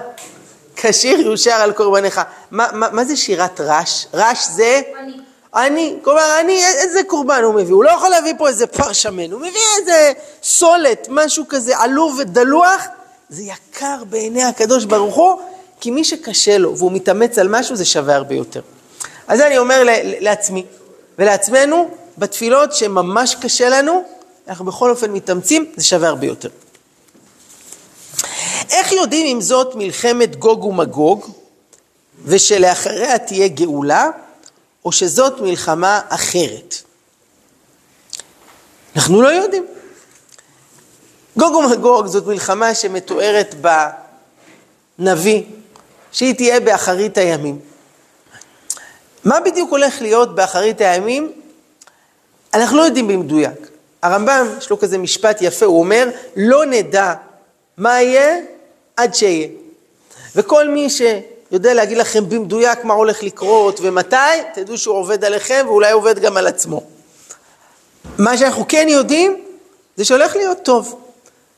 [0.75, 2.21] כשיר יושר על קורבניך.
[2.51, 4.07] מה, מה, מה זה שירת רש?
[4.13, 4.81] רש זה?
[4.99, 5.19] אני.
[5.55, 7.73] אני, כלומר, אני, איזה קורבן הוא מביא?
[7.73, 10.11] הוא לא יכול להביא פה איזה פר שמן, הוא מביא איזה
[10.43, 12.85] סולת, משהו כזה עלוב ודלוח,
[13.29, 15.41] זה יקר בעיני הקדוש ברוך הוא,
[15.85, 18.61] כי מי שקשה לו והוא מתאמץ על משהו, זה שווה הרבה יותר.
[19.27, 19.83] אז אני אומר
[20.19, 20.65] לעצמי
[21.19, 24.03] ולעצמנו, בתפילות שממש קשה לנו,
[24.47, 26.49] אנחנו בכל אופן מתאמצים, זה שווה הרבה יותר.
[28.69, 31.31] איך יודעים אם זאת מלחמת גוג ומגוג,
[32.23, 34.09] ושלאחריה תהיה גאולה,
[34.85, 36.75] או שזאת מלחמה אחרת?
[38.95, 39.65] אנחנו לא יודעים.
[41.37, 43.55] גוג ומגוג זאת מלחמה שמתוארת
[44.99, 45.43] בנביא,
[46.15, 47.59] שהיא תהיה באחרית הימים.
[49.23, 51.31] מה בדיוק הולך להיות באחרית הימים?
[52.53, 53.69] אנחנו לא יודעים במדויק.
[54.01, 57.13] הרמב"ם, יש לו כזה משפט יפה, הוא אומר, לא נדע
[57.77, 58.37] מה יהיה
[58.97, 59.47] עד שיהיה.
[60.35, 64.15] וכל מי שיודע להגיד לכם במדויק מה הולך לקרות ומתי,
[64.53, 66.83] תדעו שהוא עובד עליכם ואולי עובד גם על עצמו.
[68.17, 69.43] מה שאנחנו כן יודעים,
[69.95, 71.01] זה שהולך להיות טוב.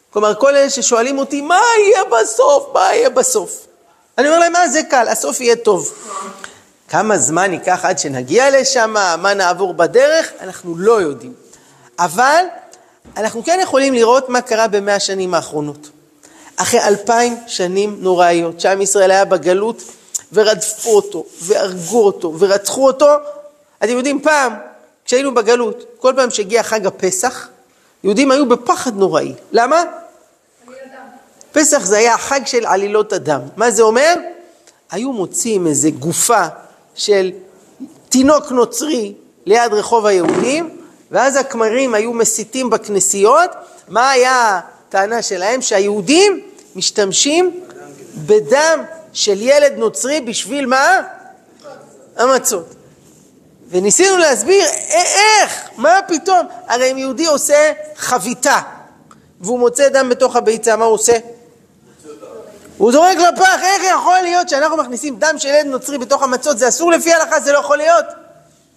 [0.10, 2.70] כלומר, כל אלה ששואלים אותי, מה יהיה בסוף?
[2.74, 3.67] מה יהיה בסוף?
[4.18, 5.94] אני אומר להם, מה זה קל, הסוף יהיה טוב.
[6.90, 11.34] כמה זמן ייקח עד שנגיע לשם, מה נעבור בדרך, אנחנו לא יודעים.
[12.00, 12.44] אבל
[13.18, 15.90] אנחנו כן יכולים לראות מה קרה במאה השנים האחרונות.
[16.56, 19.84] אחרי אלפיים שנים נוראיות, שעם ישראל היה בגלות
[20.34, 23.10] ורדפו אותו, והרגו אותו, ורצחו אותו.
[23.84, 24.54] אתם יודעים, פעם,
[25.06, 27.48] כשהיינו בגלות, כל פעם שהגיע חג הפסח,
[28.04, 29.34] יהודים היו בפחד נוראי.
[29.52, 29.84] למה?
[31.58, 33.42] פסח זה היה החג של עלילות הדם.
[33.56, 34.14] מה זה אומר?
[34.92, 36.48] היו מוצאים איזה גופה
[36.96, 37.32] של
[38.10, 39.14] תינוק נוצרי
[39.46, 40.78] ליד רחוב היהודים,
[41.12, 43.50] ואז הכמרים היו מסיתים בכנסיות.
[43.88, 45.62] מה היה הטענה שלהם?
[45.62, 46.42] שהיהודים
[46.76, 47.60] משתמשים
[48.16, 51.02] בדם של ילד נוצרי בשביל מה?
[52.18, 52.76] המצות.
[53.70, 58.60] וניסינו להסביר איך, מה פתאום, הרי אם יהודי עושה חביתה
[59.42, 61.18] והוא מוצא דם בתוך הביצה, מה הוא עושה?
[62.78, 66.68] הוא זורק לפח, איך יכול להיות שאנחנו מכניסים דם של ילד נוצרי בתוך המצות, זה
[66.68, 68.06] אסור לפי ההלכה, זה לא יכול להיות.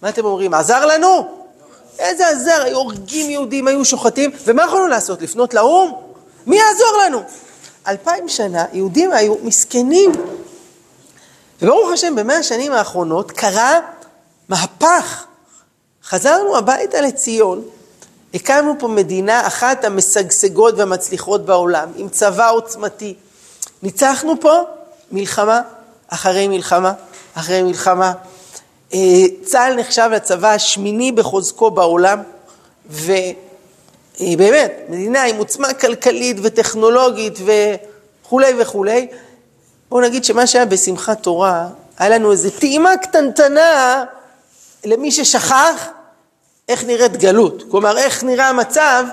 [0.01, 1.37] מה אתם אומרים, עזר לנו?
[1.99, 5.93] איזה עזר, היו הורגים יהודים, היו שוחטים, ומה יכולנו לעשות, לפנות לאו"ם?
[6.47, 7.23] מי יעזור לנו?
[7.87, 10.11] אלפיים שנה יהודים היו מסכנים.
[11.61, 13.79] וברוך השם, במאה השנים האחרונות קרה
[14.49, 15.25] מהפך.
[16.03, 17.61] חזרנו הביתה לציון,
[18.33, 23.15] הקמנו פה מדינה אחת המשגשגות והמצליחות בעולם, עם צבא עוצמתי.
[23.83, 24.63] ניצחנו פה
[25.11, 25.61] מלחמה
[26.07, 26.93] אחרי מלחמה
[27.33, 28.13] אחרי מלחמה.
[28.93, 28.99] אה,
[29.45, 32.21] צה"ל נחשב לצבא השמיני בחוזקו בעולם,
[32.89, 39.07] ובאמת, מדינה עם עוצמה כלכלית וטכנולוגית וכולי וכולי.
[39.89, 41.67] בואו נגיד שמה שהיה בשמחת תורה,
[41.97, 44.03] היה לנו איזו טעימה קטנטנה
[44.85, 45.87] למי ששכח
[46.69, 47.63] איך נראית גלות.
[47.71, 49.05] כלומר, איך נראה המצב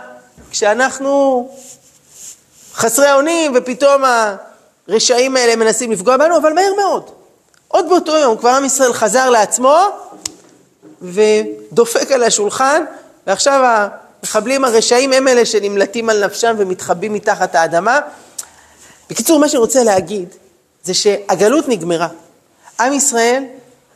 [0.51, 1.49] כשאנחנו
[2.75, 4.03] חסרי אונים ופתאום
[4.89, 7.11] הרשעים האלה מנסים לפגוע בנו, אבל מהר מאוד.
[7.69, 9.79] עוד באותו יום כבר עם ישראל חזר לעצמו
[11.03, 12.85] ודופק על השולחן,
[13.27, 13.89] ועכשיו
[14.23, 18.01] המחבלים הרשעים הם אלה שנמלטים על נפשם ומתחבאים מתחת האדמה.
[19.11, 20.29] בקיצור, מה שאני רוצה להגיד
[20.85, 22.09] זה שהגלות נגמרה.
[22.81, 23.45] עם ישראל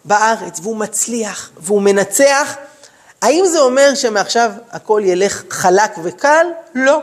[0.05, 2.57] בארץ והוא מצליח והוא מנצח.
[3.23, 6.47] האם זה אומר שמעכשיו הכל ילך חלק וקל?
[6.75, 6.99] לא.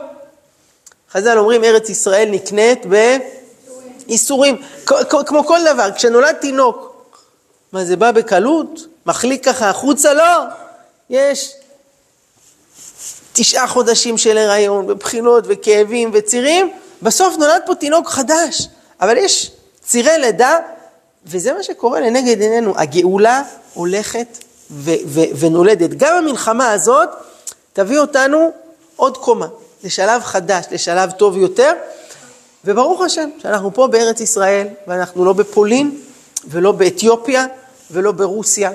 [1.12, 2.86] חז"ל אומרים ארץ ישראל נקנית
[4.10, 4.56] בייסורים,
[5.26, 7.06] כמו כל דבר, כשנולד תינוק,
[7.72, 8.86] מה זה בא בקלות?
[9.06, 10.14] מחליק ככה החוצה?
[10.14, 10.42] לא,
[11.10, 11.54] יש
[13.32, 18.68] תשעה חודשים של הריון ובחינות וכאבים וצירים, בסוף נולד פה תינוק חדש,
[19.00, 19.50] אבל יש
[19.84, 20.56] צירי לידה,
[21.26, 23.42] וזה מה שקורה לנגד עינינו, הגאולה
[23.74, 24.38] הולכת
[24.70, 25.90] ו- ו- ונולדת.
[25.90, 27.08] גם המלחמה הזאת
[27.72, 28.50] תביא אותנו
[28.96, 29.46] עוד קומה.
[29.84, 31.72] לשלב חדש, לשלב טוב יותר.
[32.64, 36.00] וברוך השם שאנחנו פה בארץ ישראל, ואנחנו לא בפולין,
[36.48, 37.46] ולא באתיופיה,
[37.90, 38.70] ולא ברוסיה.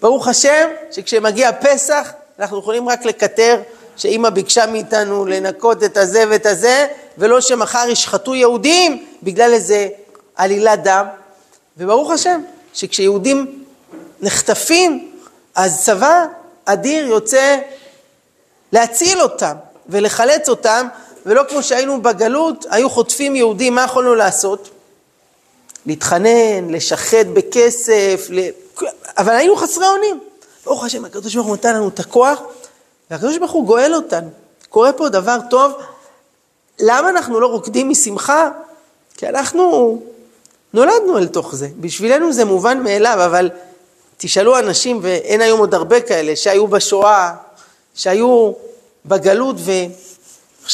[0.00, 3.60] ברוך השם שכשמגיע פסח, אנחנו יכולים רק לקטר
[3.96, 6.86] שאימא ביקשה מאיתנו לנקות את הזה ואת הזה,
[7.18, 9.88] ולא שמחר ישחטו יהודים בגלל איזה
[10.36, 11.06] עלילת דם.
[11.78, 12.40] וברוך השם
[12.74, 13.64] שכשיהודים
[14.20, 15.12] נחטפים,
[15.54, 16.24] אז צבא
[16.64, 17.58] אדיר יוצא
[18.72, 19.54] להציל אותם.
[19.88, 20.86] ולחלץ אותם,
[21.26, 24.70] ולא כמו שהיינו בגלות, היו חוטפים יהודים, מה יכולנו לעשות?
[25.86, 28.40] להתחנן, לשחט בכסף, ל...
[29.18, 30.20] אבל היינו חסרי אונים.
[30.64, 32.42] ברוך השם, הקדוש ברוך הוא נתן לנו את הכוח,
[33.10, 34.30] והקדוש ברוך הוא גואל אותנו.
[34.68, 35.72] קורה פה דבר טוב.
[36.80, 38.50] למה אנחנו לא רוקדים משמחה?
[39.16, 40.02] כי אנחנו
[40.74, 41.68] נולדנו אל תוך זה.
[41.80, 43.50] בשבילנו זה מובן מאליו, אבל
[44.16, 47.34] תשאלו אנשים, ואין היום עוד הרבה כאלה, שהיו בשואה,
[47.94, 48.52] שהיו
[49.06, 49.56] בגלות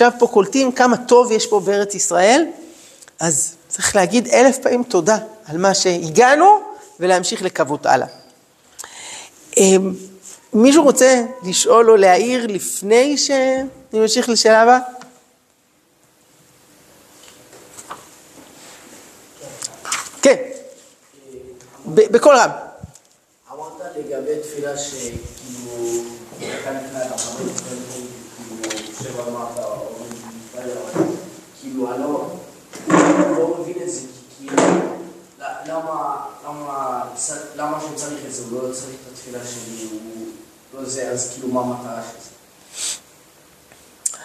[0.01, 2.47] ועכשיו פה קולטים כמה טוב יש פה בארץ ישראל,
[3.21, 6.61] אז צריך להגיד אלף פעמים תודה על מה שהגענו
[7.01, 8.07] ולהמשיך לקוות הלאה.
[9.57, 9.95] אמ,
[10.53, 14.79] מישהו רוצה לשאול או להעיר לפני שאני ממשיך לשאלה הבאה?
[20.23, 20.37] כן,
[21.87, 22.51] בקול רם.
[23.53, 26.05] אמרת לגבי תפילה שכאילו,
[31.61, 32.31] כאילו, אני לא,
[33.39, 34.01] לא מבין את זה,
[34.39, 34.63] כאילו,
[37.57, 40.27] למה שהוא צריך את זה, הוא לא צריך את התפילה שלי, הוא
[40.75, 42.31] לא זה, אז כאילו, מה המטרה של זה?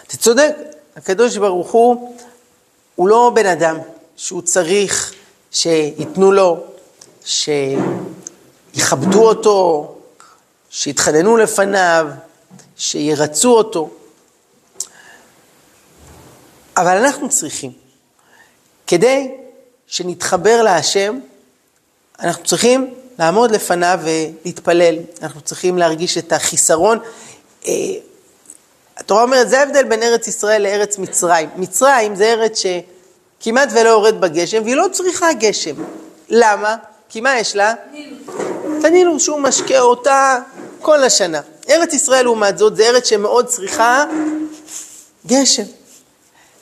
[0.08, 0.56] אתה צודק,
[0.96, 2.18] הקדוש ברוך הוא,
[2.96, 3.78] הוא לא בן אדם
[4.16, 5.14] שהוא צריך
[5.52, 6.64] שייתנו לו,
[7.26, 9.96] שיכבדו אותו,
[10.70, 12.08] שיתחננו לפניו,
[12.78, 13.90] שירצו אותו.
[16.78, 17.72] אבל אנחנו צריכים,
[18.88, 19.32] כדי
[19.88, 21.20] שנתחבר להשם,
[22.20, 27.00] אנחנו צריכים לעמוד לפניו ולהתפלל, אנחנו צריכים להרגיש את החיסרון.
[27.68, 27.74] אה,
[28.98, 31.50] התורה אומרת, זה ההבדל בין ארץ ישראל לארץ מצרים.
[31.56, 35.76] מצרים זה ארץ שכמעט ולא יורד בגשם, והיא לא צריכה גשם.
[36.30, 36.76] למה?
[37.10, 37.74] כי מה יש לה?
[38.84, 40.40] הנילוס שהוא משקה אותה
[40.82, 41.42] כל השנה.
[41.70, 44.04] ארץ ישראל לעומת זאת, זה ארץ שמאוד צריכה
[45.28, 45.64] גשם.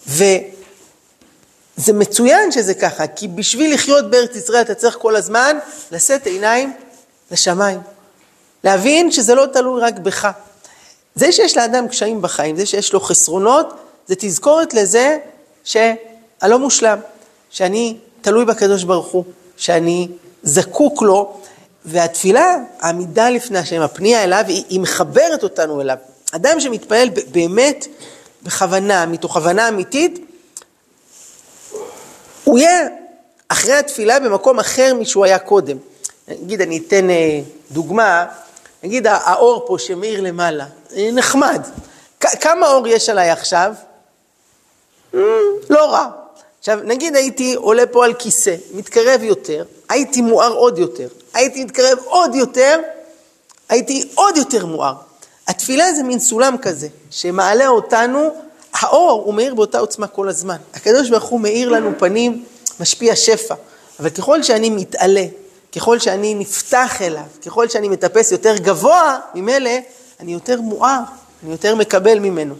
[0.07, 5.57] וזה מצוין שזה ככה, כי בשביל לחיות בארץ ישראל אתה צריך כל הזמן
[5.91, 6.73] לשאת עיניים
[7.31, 7.79] לשמיים.
[8.63, 10.29] להבין שזה לא תלוי רק בך.
[11.15, 13.73] זה שיש לאדם קשיים בחיים, זה שיש לו חסרונות,
[14.07, 15.17] זה תזכורת לזה
[15.63, 16.99] שהלא מושלם,
[17.49, 19.23] שאני תלוי בקדוש ברוך הוא,
[19.57, 20.07] שאני
[20.43, 21.37] זקוק לו,
[21.85, 25.97] והתפילה, העמידה לפני השם, הפנייה אליו, היא, היא מחברת אותנו אליו.
[26.31, 27.87] אדם שמתפלל באמת
[28.43, 30.19] בכוונה, מתוך הבנה אמיתית,
[32.43, 32.87] הוא יהיה
[33.47, 35.77] אחרי התפילה במקום אחר משהוא היה קודם.
[36.27, 37.39] נגיד, אני אתן אה,
[37.71, 38.25] דוגמה,
[38.83, 41.61] נגיד האור פה שמאיר למעלה, אה, נחמד.
[42.19, 43.73] כמה אור יש עליי עכשיו?
[45.69, 46.09] לא רע.
[46.59, 51.97] עכשיו, נגיד הייתי עולה פה על כיסא, מתקרב יותר, הייתי מואר עוד יותר, הייתי מתקרב
[52.05, 52.79] עוד יותר,
[53.69, 54.93] הייתי עוד יותר מואר.
[55.47, 58.29] התפילה זה מין סולם כזה, שמעלה אותנו,
[58.73, 60.57] האור הוא מאיר באותה עוצמה כל הזמן.
[60.73, 62.45] הקדוש ברוך הוא מאיר לנו פנים,
[62.79, 63.55] משפיע שפע.
[63.99, 65.25] אבל ככל שאני מתעלה
[65.75, 69.71] ככל שאני נפתח אליו, ככל שאני מטפס יותר גבוה, ממילא
[70.19, 70.99] אני יותר מואר,
[71.43, 72.55] אני יותר מקבל ממנו.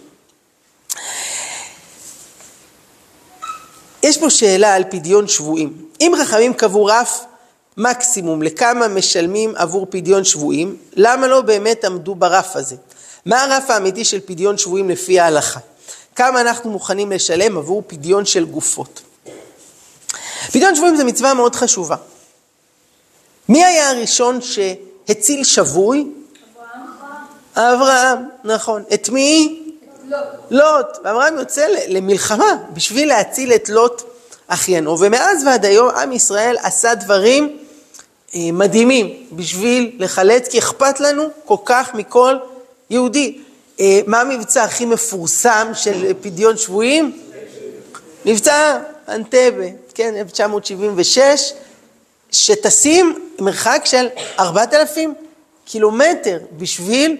[4.04, 5.86] יש פה שאלה על פדיון שבויים.
[6.02, 7.26] אם חכמים קבעו רף
[7.78, 12.76] מקסימום לכמה משלמים עבור פדיון שבויים, למה לא באמת עמדו ברף הזה?
[13.26, 15.60] מה הרף האמיתי של פדיון שבויים לפי ההלכה?
[16.16, 19.02] כמה אנחנו מוכנים לשלם עבור פדיון של גופות?
[20.52, 21.96] פדיון שבויים זה מצווה מאוד חשובה.
[23.50, 26.08] מי היה הראשון שהציל שבוי?
[27.56, 27.74] אברהם.
[27.74, 28.84] אברהם, נכון.
[28.94, 29.58] את מי?
[30.50, 30.98] לוט.
[31.04, 34.04] ואברהם יוצא למלחמה בשביל להציל את לוט
[34.48, 35.00] אחיינו.
[35.00, 37.58] ומאז ועד היום עם ישראל עשה דברים
[38.36, 42.36] מדהימים בשביל לחלץ, כי אכפת לנו כל כך מכל
[42.90, 43.38] יהודי.
[43.80, 47.22] אה, מה המבצע הכי מפורסם של פדיון שבויים?
[48.26, 51.54] מבצע אנטבה, כן, 1976,
[52.32, 54.08] שטסים מרחק של
[54.40, 55.14] 4,000
[55.66, 57.18] קילומטר בשביל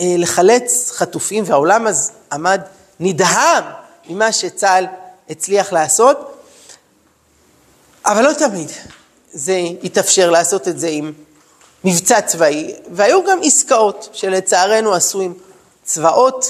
[0.00, 2.60] אה, לחלץ חטופים, והעולם אז עמד
[3.00, 3.64] נדהם
[4.08, 4.86] ממה שצה"ל
[5.30, 6.44] הצליח לעשות,
[8.04, 8.70] אבל לא תמיד
[9.32, 11.12] זה התאפשר לעשות את זה עם
[11.84, 15.34] מבצע צבאי, והיו גם עסקאות שלצערנו עשו עם
[15.84, 16.46] צבאות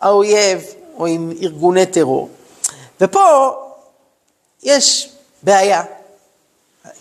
[0.00, 0.64] האויב
[0.98, 2.28] או עם ארגוני טרור.
[3.00, 3.50] ופה
[4.62, 5.10] יש
[5.42, 5.82] בעיה,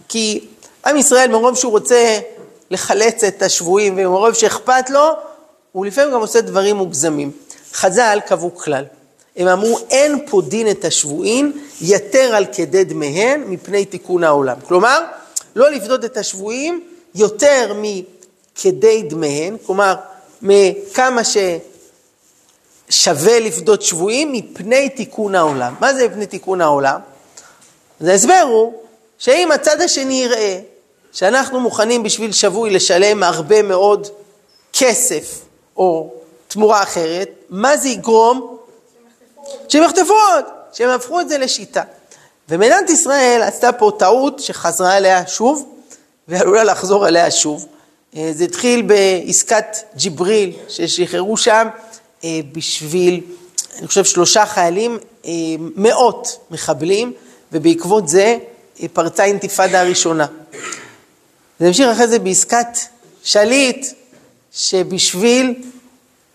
[0.07, 0.47] כי
[0.85, 2.19] עם ישראל מרוב שהוא רוצה
[2.71, 5.09] לחלץ את השבויים ומרוב שאכפת לו,
[5.71, 7.31] הוא לפעמים גם עושה דברים מוגזמים.
[7.73, 8.85] חז"ל קבעו כלל,
[9.35, 14.57] הם אמרו אין פודין את השבויים יתר על כדי דמיהן מפני תיקון העולם.
[14.67, 15.03] כלומר,
[15.55, 16.83] לא לפדות את השבויים
[17.15, 19.95] יותר מכדי דמיהן, כלומר,
[20.41, 21.21] מכמה
[22.89, 25.75] ששווה לפדות שבויים מפני תיקון העולם.
[25.79, 26.99] מה זה מפני תיקון העולם?
[28.01, 28.73] אז ההסבר הוא
[29.17, 30.59] שאם הצד השני יראה
[31.11, 34.07] שאנחנו מוכנים בשביל שבוי לשלם הרבה מאוד
[34.73, 35.39] כסף
[35.77, 36.13] או
[36.47, 38.58] תמורה אחרת, מה זה יגרום?
[39.67, 41.81] שהם יחטפו עוד, שהם הפכו את זה לשיטה.
[42.49, 45.69] ומדינת ישראל עשתה פה טעות שחזרה עליה שוב,
[46.27, 47.65] ועלולה לחזור עליה שוב.
[48.15, 51.67] אה, זה התחיל בעסקת ג'יבריל, ששחררו שם
[52.23, 53.21] אה, בשביל,
[53.79, 57.13] אני חושב, שלושה חיילים, אה, מאות מחבלים,
[57.51, 58.37] ובעקבות זה
[58.93, 60.25] פרצה האינתיפאדה הראשונה.
[61.59, 62.77] זה המשיך אחרי זה בעסקת
[63.23, 63.87] שליט,
[64.53, 65.53] שבשביל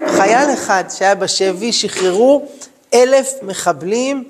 [0.06, 2.48] חייל אחד שהיה בשבי שחררו
[2.94, 4.24] אלף מחבלים,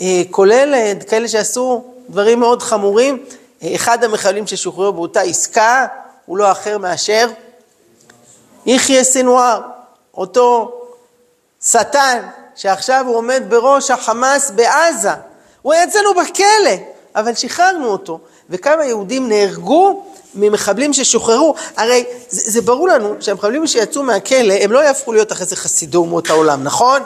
[0.00, 3.24] אה, כולל אה, כאלה שעשו דברים מאוד חמורים.
[3.62, 5.86] אה, אחד המחבלים ששוחררו באותה עסקה
[6.26, 7.28] הוא לא אחר מאשר
[8.66, 9.60] יחיא סנוואר,
[10.14, 10.74] אותו
[11.62, 12.22] שטן
[12.56, 15.10] שעכשיו הוא עומד בראש החמאס בעזה.
[15.62, 18.18] הוא היה אצלנו בכלא, אבל שחררנו אותו.
[18.50, 20.04] וכמה יהודים נהרגו
[20.34, 21.54] ממחבלים ששוחררו.
[21.76, 25.96] הרי זה, זה ברור לנו שהמחבלים שיצאו מהכלא, הם לא יהפכו להיות אחרי זה חסידי
[25.96, 27.02] אומות העולם, נכון?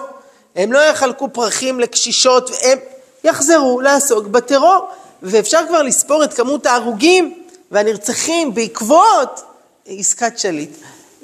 [0.57, 2.79] הם לא יחלקו פרחים לקשישות, הם
[3.25, 4.89] יחזרו לעסוק בטרור.
[5.23, 9.43] ואפשר כבר לספור את כמות ההרוגים והנרצחים בעקבות
[9.87, 10.71] עסקת שליט.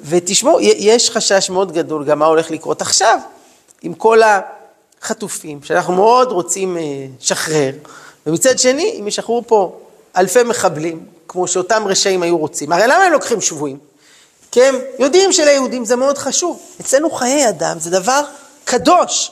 [0.01, 3.19] ותשמעו, יש חשש מאוד גדול גם מה הולך לקרות עכשיו
[3.81, 4.19] עם כל
[5.01, 6.81] החטופים שאנחנו מאוד רוצים אה,
[7.21, 7.71] לשחרר,
[8.25, 9.79] ומצד שני, אם ישחררו פה
[10.17, 13.77] אלפי מחבלים, כמו שאותם רשעים היו רוצים, הרי למה הם לוקחים שבויים?
[14.51, 16.61] כי הם יודעים שליהודים זה מאוד חשוב.
[16.81, 18.23] אצלנו חיי אדם זה דבר
[18.69, 19.31] קדוש,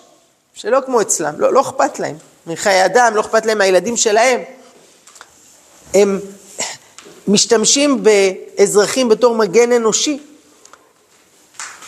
[0.54, 2.16] שלא כמו אצלם, לא, לא אכפת להם.
[2.48, 4.42] מחיי אדם, לא אכפת להם מהילדים שלהם.
[5.94, 6.20] הם
[7.28, 10.20] משתמשים באזרחים בתור מגן אנושי,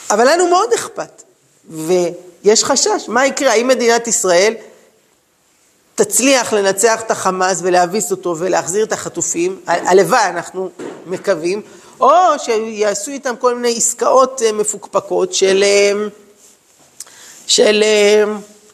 [0.09, 1.23] אבל לנו מאוד אכפת,
[1.69, 3.51] ויש חשש, מה יקרה?
[3.51, 4.53] האם מדינת ישראל
[5.95, 10.69] תצליח לנצח את החמאס ולהביס אותו ולהחזיר את החטופים, הלוואי, אנחנו
[11.05, 11.61] מקווים,
[11.99, 15.91] או שיעשו איתם כל מיני עסקאות אה, מפוקפקות של, אה,
[17.49, 18.23] של אה,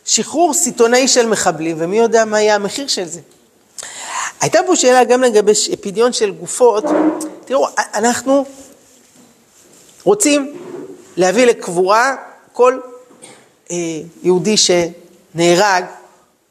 [0.05, 3.19] שחרור סיטונאי של מחבלים, ומי יודע מה יהיה המחיר של זה.
[4.41, 5.51] הייתה פה שאלה גם לגבי
[5.81, 6.83] פדיון של גופות.
[7.45, 8.45] תראו, אנחנו
[10.03, 10.55] רוצים
[11.17, 12.15] להביא לקבורה
[12.53, 12.79] כל
[13.71, 13.77] אה,
[14.23, 15.85] יהודי שנהרג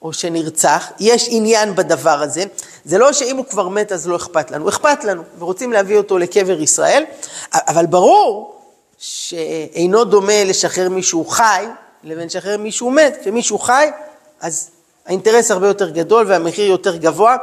[0.03, 2.45] או שנרצח, יש עניין בדבר הזה.
[2.85, 6.19] זה לא שאם הוא כבר מת אז לא אכפת לנו, אכפת לנו, ורוצים להביא אותו
[6.19, 7.05] לקבר ישראל,
[7.53, 8.61] אבל ברור
[8.99, 11.65] שאינו דומה לשחרר מישהו חי
[12.05, 13.17] לבין לשחרר מישהו מת.
[13.21, 13.91] כשמישהו חי,
[14.41, 14.71] אז
[15.07, 17.37] האינטרס הרבה יותר גדול והמחיר יותר גבוה.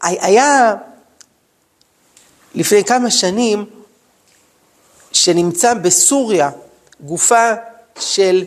[0.00, 0.74] היה
[2.54, 3.66] לפני כמה שנים,
[5.12, 6.50] שנמצא בסוריה
[7.00, 7.52] גופה
[7.98, 8.44] של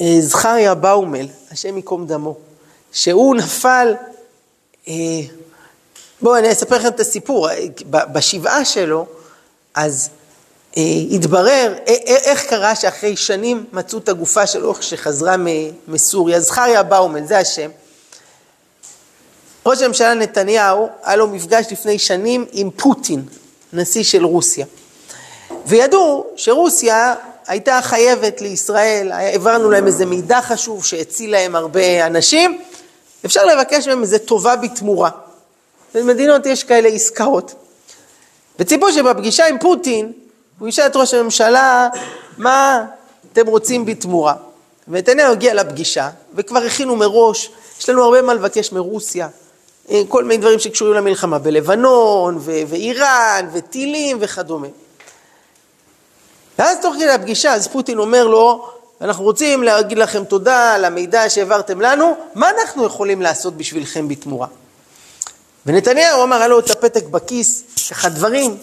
[0.00, 2.36] אה, זכריה באומל, השם ייקום דמו,
[2.92, 3.94] שהוא נפל
[4.88, 4.94] אה,
[6.22, 7.48] בואו אני אספר לכם את הסיפור.
[7.90, 9.06] בשבעה שלו,
[9.74, 10.10] אז
[10.76, 15.36] התברר אה, אה, איך קרה שאחרי שנים מצאו את הגופה שלו שחזרה
[15.88, 16.40] מסוריה.
[16.40, 17.70] זכריה באומן, זה השם.
[19.66, 23.24] ראש הממשלה נתניהו, היה לו מפגש לפני שנים עם פוטין,
[23.72, 24.66] נשיא של רוסיה.
[25.66, 27.14] וידעו שרוסיה
[27.46, 32.60] הייתה חייבת לישראל, העברנו להם איזה מידע חשוב שהציל להם הרבה אנשים,
[33.24, 35.10] אפשר לבקש מהם איזה טובה בתמורה.
[35.94, 37.54] במדינות יש כאלה עסקאות.
[38.58, 40.12] וציפו שבפגישה עם פוטין,
[40.58, 41.88] הוא ישאל את ראש הממשלה,
[42.38, 42.84] מה
[43.32, 44.34] אתם רוצים בתמורה?
[44.88, 47.50] ונתניהו הגיע לפגישה, וכבר הכינו מראש,
[47.80, 49.28] יש לנו הרבה מה לבקש מרוסיה,
[49.90, 54.68] אה, כל מיני דברים שקשורים למלחמה בלבנון, ו- ואיראן, וטילים וכדומה.
[56.58, 58.68] ואז תוך כדי הפגישה, אז פוטין אומר לו,
[59.00, 64.46] אנחנו רוצים להגיד לכם תודה על המידע שהעברתם לנו, מה אנחנו יכולים לעשות בשבילכם בתמורה?
[65.66, 68.56] ונתניהו אמר, היה לו את הפתק בכיס, ככה דברים,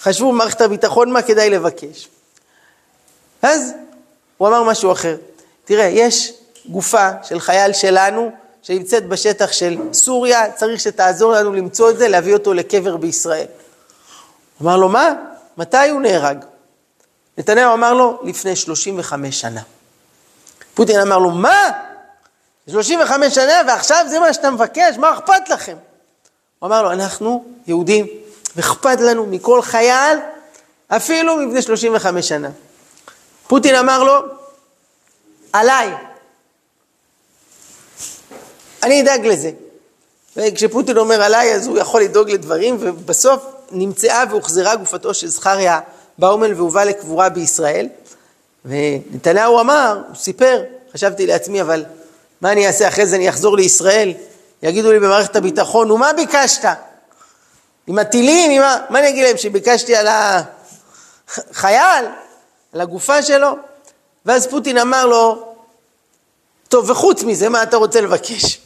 [0.00, 2.08] חשבו במערכת הביטחון מה כדאי לבקש.
[3.42, 3.72] אז
[4.36, 5.16] הוא אמר משהו אחר,
[5.64, 6.32] תראה, יש
[6.66, 8.30] גופה של חייל שלנו
[8.62, 13.46] שנמצאת בשטח של סוריה, צריך שתעזור לנו למצוא את זה, להביא אותו לקבר בישראל.
[14.62, 15.12] אמר לו, מה?
[15.56, 16.44] מתי הוא נהרג?
[17.38, 19.62] נתניהו אמר לו, לפני 35 שנה.
[20.74, 21.70] פוטין אמר לו, מה?
[22.70, 24.96] 35 שנה ועכשיו זה מה שאתה מבקש?
[24.96, 25.76] מה אכפת לכם?
[26.58, 28.06] הוא אמר לו, אנחנו יהודים,
[28.58, 30.18] ואכפת לנו מכל חייל,
[30.88, 32.50] אפילו מפני 35 שנה.
[33.46, 34.20] פוטין אמר לו,
[35.52, 35.90] עליי,
[38.82, 39.50] אני אדאג לזה.
[40.36, 45.80] וכשפוטין אומר עליי, אז הוא יכול לדאוג לדברים, ובסוף נמצאה והוחזרה גופתו של זכריה
[46.18, 47.88] באומל והובא לקבורה בישראל.
[48.64, 51.84] ונתניהו אמר, הוא סיפר, חשבתי לעצמי, אבל
[52.40, 54.12] מה אני אעשה אחרי זה, אני אחזור לישראל,
[54.62, 56.68] יגידו לי במערכת הביטחון, ומה ביקשת?
[57.88, 58.76] עם הטילים, עם ה...
[58.90, 60.06] מה אני אגיד להם, שביקשתי על
[61.28, 62.04] החייל,
[62.72, 63.48] על הגופה שלו?
[64.26, 65.54] ואז פוטין אמר לו,
[66.68, 68.60] טוב, וחוץ מזה, מה אתה רוצה לבקש?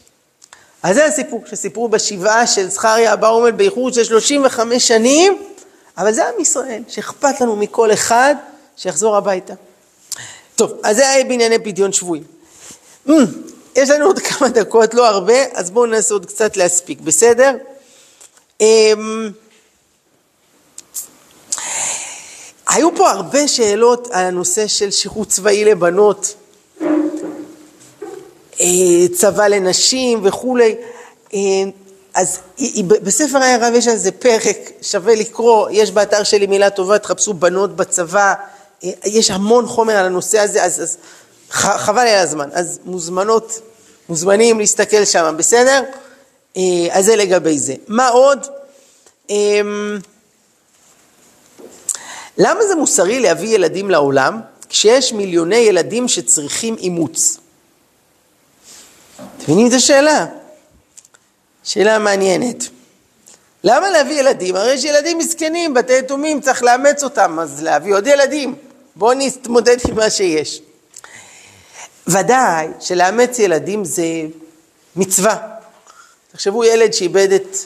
[0.83, 5.43] אז זה הסיפור שסיפרו בשבעה של זכריה אבאומל באיחור של 35 שנים,
[5.99, 8.35] אבל זה עם ישראל, שאכפת לנו מכל אחד
[8.77, 9.55] שיחזור הביתה.
[10.57, 12.25] טוב, אז זה היה בענייני פדיון שבויים.
[13.09, 13.13] Mm,
[13.77, 17.57] יש לנו עוד כמה דקות, לא הרבה, אז בואו ננסה עוד קצת להספיק, בסדר?
[18.63, 18.65] Um,
[22.69, 26.35] היו פה הרבה שאלות על הנושא של שירות צבאי לבנות.
[28.61, 30.75] אה, צבא לנשים וכולי.
[31.35, 31.41] אה,
[32.15, 32.39] אז
[32.85, 37.35] בספר העיר רב יש על זה פרק, שווה לקרוא, יש באתר שלי מילה טובה, תחפשו
[37.35, 38.35] בנות בצבא,
[38.85, 40.97] אה, יש המון חומר על הנושא הזה, אז, אז
[41.51, 42.49] חבל על הזמן.
[42.53, 43.61] אז מוזמנות,
[44.09, 45.83] מוזמנים להסתכל שם, בסדר?
[46.91, 47.75] אז זה לגבי זה.
[47.89, 48.47] מה עוד?
[52.39, 57.39] למה זה מוסרי להביא ילדים לעולם כשיש מיליוני ילדים שצריכים אימוץ?
[59.17, 60.27] אתם מבינים את השאלה?
[61.65, 62.69] שאלה מעניינת.
[63.65, 64.57] למה להביא ילדים?
[64.57, 68.55] הרי יש ילדים מסכנים, בתי יתומים, צריך לאמץ אותם, אז להביא עוד ילדים.
[68.97, 70.61] בואו נתמודד עם מה שיש.
[72.07, 74.05] ודאי שלאמץ ילדים זה
[74.97, 75.52] מצווה.
[76.33, 77.57] תחשבו ילד שאיבד את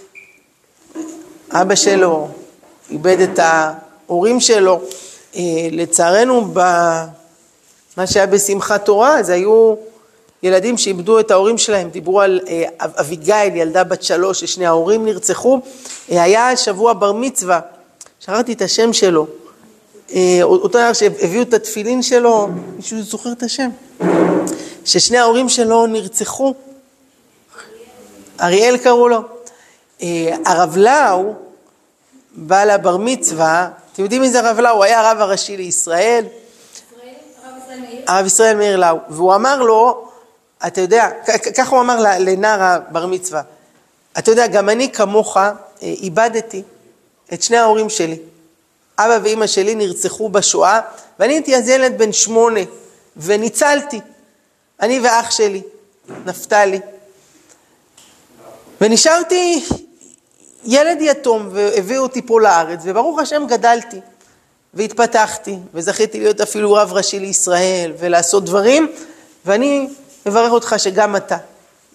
[1.51, 2.29] אבא שלו,
[2.91, 4.81] איבד את ההורים שלו.
[5.37, 9.75] אה, לצערנו, במה שהיה בשמחת תורה, זה היו
[10.43, 15.61] ילדים שאיבדו את ההורים שלהם, דיברו על אה, אביגיל, ילדה בת שלוש ששני ההורים נרצחו,
[16.12, 17.61] אה, היה שבוע בר מצווה,
[18.21, 19.27] שכחתי את השם שלו,
[20.43, 23.69] אותו דבר שהביאו את התפילין שלו, מישהו זוכר את השם?
[24.85, 26.55] ששני ההורים שלו נרצחו,
[28.41, 29.20] אריאל קראו לו.
[30.45, 31.34] הרב לאו
[32.32, 34.70] בא לבר מצווה, אתם יודעים מי זה הרב לאו?
[34.70, 36.24] הוא היה הרב הראשי לישראל.
[38.07, 40.09] הרב ישראל מאיר לאו, והוא אמר לו,
[40.66, 41.11] אתה יודע,
[41.57, 43.43] ככה הוא אמר לנער הבר מצווה,
[44.18, 46.62] אתה יודע, גם אני כמוך אה, איבדתי
[47.32, 48.18] את שני ההורים שלי.
[48.99, 50.80] אבא ואימא שלי נרצחו בשואה,
[51.18, 52.61] ואני הייתי אז ילד בן שמונה,
[53.16, 54.01] וניצלתי.
[54.80, 55.62] אני ואח שלי,
[56.26, 56.80] נפתלי.
[58.81, 59.64] ונשארתי
[60.64, 64.01] ילד יתום, והביאו אותי פה לארץ, וברוך השם גדלתי,
[64.74, 68.93] והתפתחתי, וזכיתי להיות אפילו רב ראשי לישראל, ולעשות דברים,
[69.45, 69.89] ואני
[70.27, 71.37] מברך אותך שגם אתה.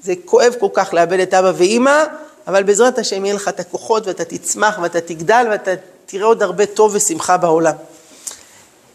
[0.03, 2.03] זה כואב כל כך לאבד את אבא ואימא,
[2.47, 5.71] אבל בעזרת השם יהיה לך את הכוחות ואתה תצמח ואתה תגדל ואתה
[6.05, 7.75] תראה עוד הרבה טוב ושמחה בעולם.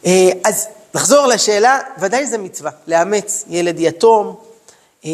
[0.06, 4.34] אה, אז נחזור לשאלה, ודאי זה מצווה, לאמץ ילד יתום.
[5.04, 5.10] אה,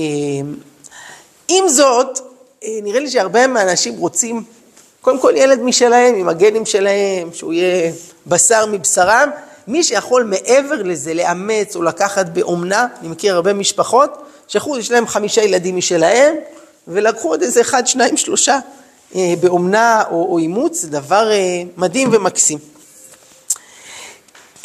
[1.49, 2.32] עם זאת,
[2.65, 4.45] נראה לי שהרבה מהאנשים רוצים
[5.01, 7.93] קודם כל ילד משלהם, עם הגנים שלהם, שהוא יהיה
[8.27, 9.31] בשר מבשרם.
[9.67, 15.07] מי שיכול מעבר לזה לאמץ או לקחת באומנה, אני מכיר הרבה משפחות, שאחוז, יש להם
[15.07, 16.35] חמישה ילדים משלהם,
[16.89, 18.59] ולקחו עוד איזה אחד, שניים, שלושה
[19.15, 22.59] אה, באומנה או, או אימוץ, זה דבר אה, מדהים ומקסים.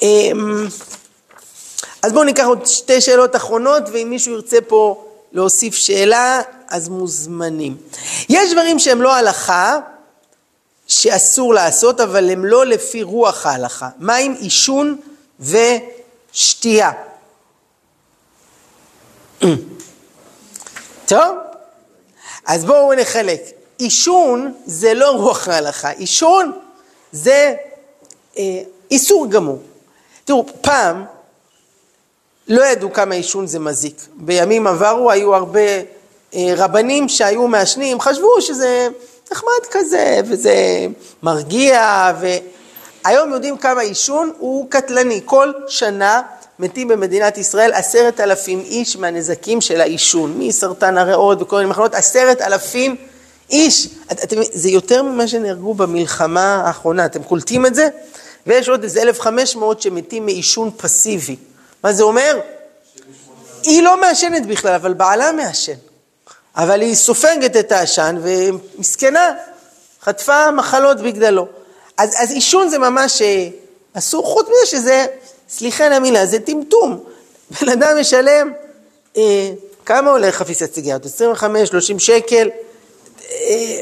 [0.04, 0.32] אה,
[2.02, 5.07] אז בואו ניקח עוד שתי שאלות אחרונות, ואם מישהו ירצה פה
[5.38, 7.78] להוסיף שאלה, אז מוזמנים.
[8.30, 9.80] יש דברים שהם לא הלכה,
[10.88, 13.90] שאסור לעשות, אבל הם לא לפי רוח ההלכה.
[13.98, 14.98] מה עם עישון
[15.40, 16.92] ושתייה?
[21.06, 21.38] טוב,
[22.46, 23.42] אז בואו נחלק.
[23.78, 26.52] עישון זה לא רוח ההלכה, עישון
[27.12, 27.56] זה
[28.38, 28.62] אה,
[28.92, 29.62] איסור גמור.
[30.26, 31.06] תראו, פעם
[32.48, 34.02] לא ידעו כמה עישון זה מזיק.
[34.16, 35.62] בימים עברו היו הרבה
[36.36, 38.88] אה, רבנים שהיו מעשנים, חשבו שזה
[39.32, 40.88] נחמד כזה, וזה
[41.24, 45.22] מרגיע, והיום יודעים כמה עישון הוא קטלני.
[45.26, 46.22] כל שנה
[46.60, 52.42] מתים במדינת ישראל עשרת אלפים איש מהנזקים של העישון, מסרטן הריאות וכל מיני מחלות, עשרת
[52.42, 52.96] אלפים
[53.50, 53.88] איש.
[54.12, 57.88] אתם, זה יותר ממה שנהרגו במלחמה האחרונה, אתם קולטים את זה?
[58.48, 61.36] ויש עוד איזה 1,500 שמתים מעישון פסיבי.
[61.84, 62.40] מה זה אומר?
[63.64, 65.74] היא לא מעשנת בכלל, אבל בעלה מעשן.
[66.56, 69.34] אבל היא סופגת את העשן ומסכנה,
[70.02, 71.48] חטפה מחלות בגללו.
[71.98, 73.48] אז, אז עישון זה ממש אה,
[73.94, 75.06] אסור, חוץ מזה שזה,
[75.50, 77.04] סליחה על המילה, זה טמטום.
[77.62, 78.52] בן אדם משלם,
[79.18, 79.52] אה,
[79.86, 81.06] כמה עולה חפיסת סיגריות?
[81.06, 82.50] 25, 30 שקל.
[83.32, 83.82] אה,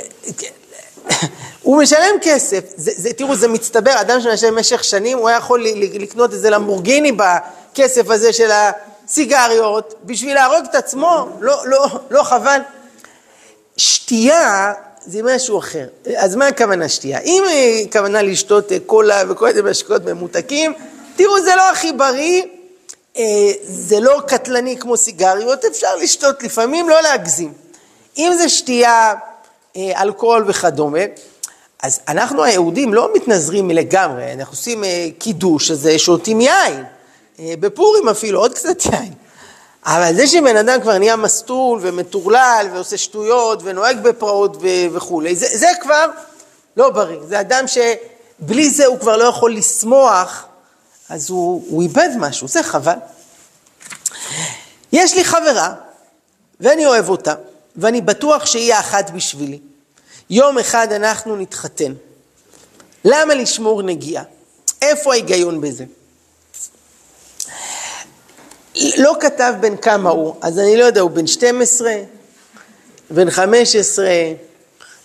[1.65, 5.65] הוא משלם כסף, זה, זה, תראו זה מצטבר, אדם שמשלם במשך שנים הוא היה יכול
[5.79, 8.49] לקנות איזה למבורגיני בכסף הזה של
[9.07, 12.59] סיגריות, בשביל להרוג את עצמו, לא, לא, לא חבל.
[13.77, 14.73] שתייה
[15.05, 15.87] זה משהו אחר.
[16.15, 17.19] אז מה הכוונה שתייה?
[17.19, 17.43] אם
[17.89, 20.73] הכוונה לשתות קולה וכל מיני משקות ממותקים,
[21.15, 22.43] תראו, זה לא הכי בריא,
[23.17, 23.23] אה,
[23.63, 27.53] זה לא קטלני כמו סיגריות, אפשר לשתות לפעמים, לא להגזים.
[28.17, 29.13] אם זה שתייה,
[29.77, 30.99] אה, אלכוהול וכדומה,
[31.85, 36.83] אז אנחנו היהודים לא מתנזרים לגמרי, אנחנו עושים אה, קידוש, אז שותים יין.
[37.39, 39.13] אה, בפורים אפילו, עוד קצת יין.
[39.85, 44.57] אבל זה שבן אדם כבר נהיה מסטול ומטורלל ועושה שטויות ונוהג בפרעות
[44.93, 46.05] וכולי, זה, זה כבר
[46.77, 47.19] לא בריא.
[47.27, 50.45] זה אדם שבלי זה הוא כבר לא יכול לשמוח,
[51.09, 52.97] אז הוא, הוא איבד משהו, זה חבל.
[54.91, 55.73] יש לי חברה,
[56.59, 57.33] ואני אוהב אותה,
[57.75, 59.59] ואני בטוח שהיא האחת בשבילי.
[60.29, 61.93] יום אחד אנחנו נתחתן.
[63.05, 64.23] למה לשמור נגיעה?
[64.81, 65.85] איפה ההיגיון בזה?
[68.97, 71.93] לא כתב בין כמה הוא, אז אני לא יודע, הוא בן 12,
[73.09, 74.07] בן 15,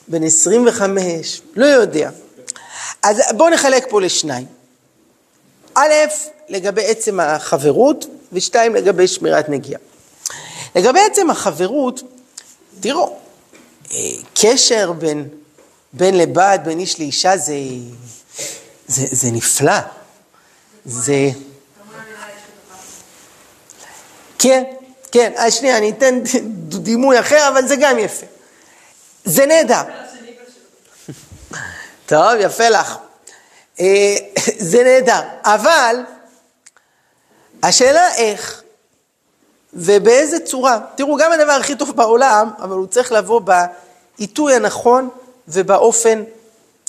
[0.09, 2.11] בן 25, לא יודע.
[3.03, 4.47] אז בואו נחלק פה לשניים.
[5.75, 5.93] א',
[6.49, 9.81] לגבי עצם החברות, ושתיים, לגבי שמירת נגיעה.
[10.77, 12.03] לגבי עצם החברות,
[12.81, 13.19] תראו,
[14.35, 15.29] קשר בין
[15.93, 17.55] בן לבת, בין איש לאישה, זה,
[18.87, 19.79] זה, זה נפלא.
[20.85, 21.31] זה...
[24.39, 24.65] כן,
[25.13, 26.21] כן, אז שנייה, אני אתן
[26.83, 28.27] דימוי אחר, אבל זה גם יפה.
[29.25, 29.83] זה נהדר.
[32.07, 32.97] טוב, יפה לך.
[33.81, 34.17] אה,
[34.71, 35.97] זה נהדר, אבל
[37.63, 38.60] השאלה איך
[39.75, 40.81] ובאיזה צורה.
[40.95, 45.09] תראו, גם הדבר הכי טוב בעולם, אבל הוא צריך לבוא בעיתוי הנכון
[45.49, 46.23] ובאופן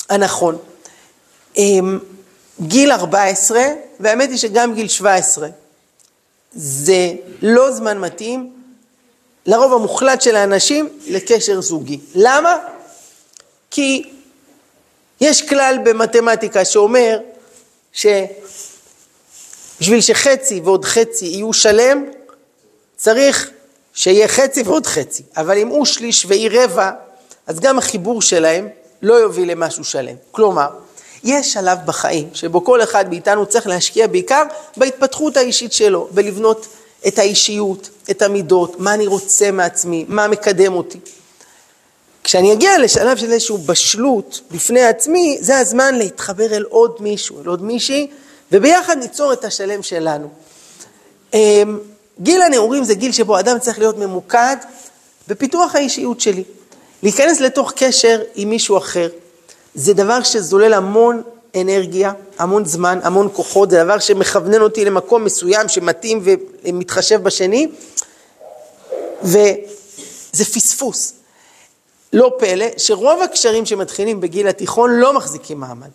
[0.09, 0.57] הנכון.
[1.57, 1.99] אמ,
[2.61, 3.61] גיל 14,
[3.99, 5.47] והאמת היא שגם גיל 17,
[6.53, 8.53] זה לא זמן מתאים
[9.45, 11.99] לרוב המוחלט של האנשים לקשר זוגי.
[12.15, 12.57] למה?
[13.71, 14.11] כי
[15.21, 17.19] יש כלל במתמטיקה שאומר
[17.93, 18.31] שבשביל
[20.01, 22.05] שחצי ועוד חצי יהיו שלם,
[23.01, 23.49] צריך
[23.93, 25.23] שיהיה חצי ועוד חצי.
[25.37, 26.91] אבל אם הוא שליש והיא רבע,
[27.47, 28.67] אז גם החיבור שלהם
[29.01, 30.15] לא יוביל למשהו שלם.
[30.31, 30.67] כלומר,
[31.23, 34.43] יש שלב בחיים שבו כל אחד מאיתנו צריך להשקיע בעיקר
[34.77, 36.67] בהתפתחות האישית שלו, בלבנות
[37.07, 40.99] את האישיות, את המידות, מה אני רוצה מעצמי, מה מקדם אותי.
[42.23, 47.47] כשאני אגיע לשלב של איזושהי בשלות בפני עצמי, זה הזמן להתחבר אל עוד מישהו, אל
[47.47, 48.07] עוד מישהי,
[48.51, 50.29] וביחד ניצור את השלם שלנו.
[52.21, 54.55] גיל הנעורים זה גיל שבו אדם צריך להיות ממוקד
[55.27, 56.43] בפיתוח האישיות שלי.
[57.03, 59.09] להיכנס לתוך קשר עם מישהו אחר,
[59.75, 61.21] זה דבר שזולל המון
[61.55, 66.21] אנרגיה, המון זמן, המון כוחות, זה דבר שמכוונן אותי למקום מסוים שמתאים
[66.63, 67.67] ומתחשב בשני,
[69.23, 71.13] וזה פספוס.
[72.13, 75.89] לא פלא שרוב הקשרים שמתחילים בגיל התיכון לא מחזיקים מעמד.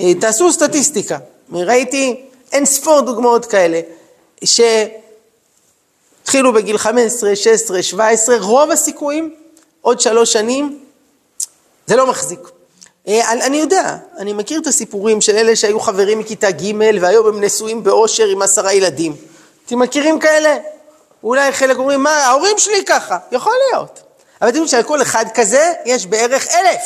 [0.00, 1.18] אה, תעשו סטטיסטיקה,
[1.52, 3.80] ראיתי אין ספור דוגמאות כאלה,
[6.26, 9.34] שהתחילו בגיל 15, 16, 17, רוב הסיכויים,
[9.80, 10.78] עוד שלוש שנים,
[11.86, 12.40] זה לא מחזיק.
[13.08, 17.44] אה, אני יודע, אני מכיר את הסיפורים של אלה שהיו חברים מכיתה ג' והיום הם
[17.44, 19.16] נשואים באושר עם עשרה ילדים.
[19.66, 20.56] אתם מכירים כאלה?
[21.24, 24.00] אולי חלק אומרים, מה, ההורים שלי ככה, יכול להיות.
[24.40, 26.82] אבל אתם יודעים שעל כל אחד כזה יש בערך אלף.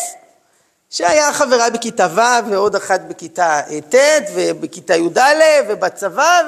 [0.90, 3.60] שהיה חברה בכיתה ו' ועוד אחת בכיתה
[3.90, 3.94] ט'
[4.34, 6.40] ובכיתה י"א ובצבא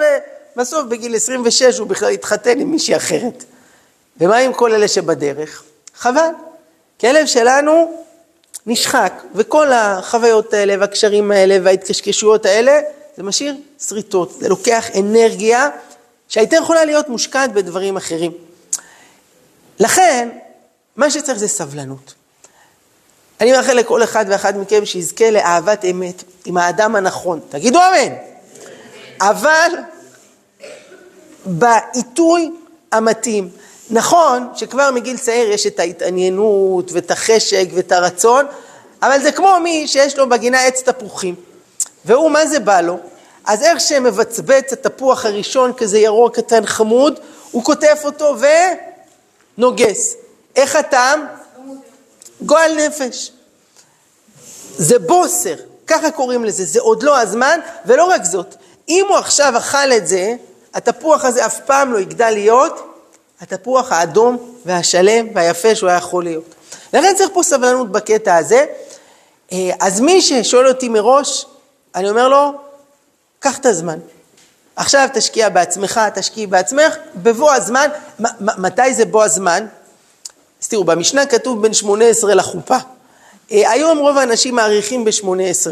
[0.56, 3.44] ובסוף בגיל 26 הוא בכלל התחתן עם מישהי אחרת.
[4.20, 5.62] ומה עם כל אלה שבדרך?
[5.94, 6.28] חבל.
[7.00, 8.02] כלב שלנו
[8.66, 12.80] נשחק, וכל החוויות האלה והקשרים האלה וההתקשקשויות האלה,
[13.16, 15.68] זה משאיר שריטות, זה לוקח אנרגיה
[16.28, 18.32] שהייתה יכולה להיות מושקעת בדברים אחרים.
[19.80, 20.28] לכן,
[20.96, 22.14] מה שצריך זה סבלנות.
[23.40, 27.40] אני מאחל לכל אחד ואחת מכם שיזכה לאהבת אמת עם האדם הנכון.
[27.48, 28.14] תגידו אמן.
[29.20, 29.70] אבל
[31.44, 32.50] בעיתוי
[32.92, 33.48] המתאים.
[33.90, 38.46] נכון שכבר מגיל צעיר יש את ההתעניינות ואת החשק ואת הרצון,
[39.02, 41.34] אבל זה כמו מי שיש לו בגינה עץ תפוחים,
[42.04, 42.98] והוא, מה זה בא לו?
[43.44, 47.20] אז איך שמבצבץ התפוח הראשון כזה ירוק קטן חמוד,
[47.50, 48.36] הוא קוטף אותו
[49.58, 50.14] ונוגס.
[50.56, 51.26] איך הטעם?
[52.42, 53.32] גועל נפש.
[54.76, 55.54] זה בוסר,
[55.86, 58.54] ככה קוראים לזה, זה עוד לא הזמן, ולא רק זאת,
[58.88, 60.34] אם הוא עכשיו אכל את זה,
[60.74, 62.92] התפוח הזה אף פעם לא יגדל להיות
[63.40, 66.54] התפוח האדום והשלם והיפה שהוא היה יכול להיות.
[66.92, 68.64] לכן צריך פה סבלנות בקטע הזה.
[69.52, 71.46] אה, אז מי ששואל אותי מראש,
[71.94, 72.52] אני אומר לו,
[73.40, 73.98] קח את הזמן.
[74.76, 77.88] עכשיו תשקיע בעצמך, תשקיעי בעצמך, בבוא הזמן,
[78.40, 79.66] מתי זה בוא הזמן?
[80.62, 82.76] אז תראו, במשנה כתוב בין 18 לחופה.
[83.52, 85.70] אה, היום רוב האנשים מעריכים ב-18.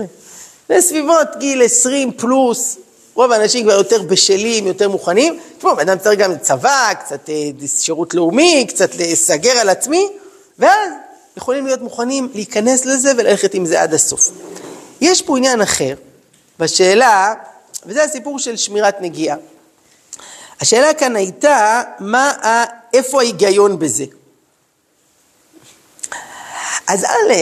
[0.69, 2.77] בסביבות גיל 20 פלוס,
[3.21, 5.41] רוב האנשים כבר יותר בשלים, יותר מוכנים.
[5.59, 10.09] תשמעו, אדם צריך גם צבא, קצת אה, שירות לאומי, קצת לסגר על עצמי,
[10.59, 10.91] ואז
[11.37, 14.31] יכולים להיות מוכנים להיכנס לזה וללכת עם זה עד הסוף.
[15.01, 15.95] יש פה עניין אחר,
[16.59, 17.35] בשאלה,
[17.87, 19.37] וזה הסיפור של שמירת נגיעה.
[20.61, 22.33] השאלה כאן הייתה, מה,
[22.95, 24.05] איפה ההיגיון בזה?
[26.87, 27.33] אז א',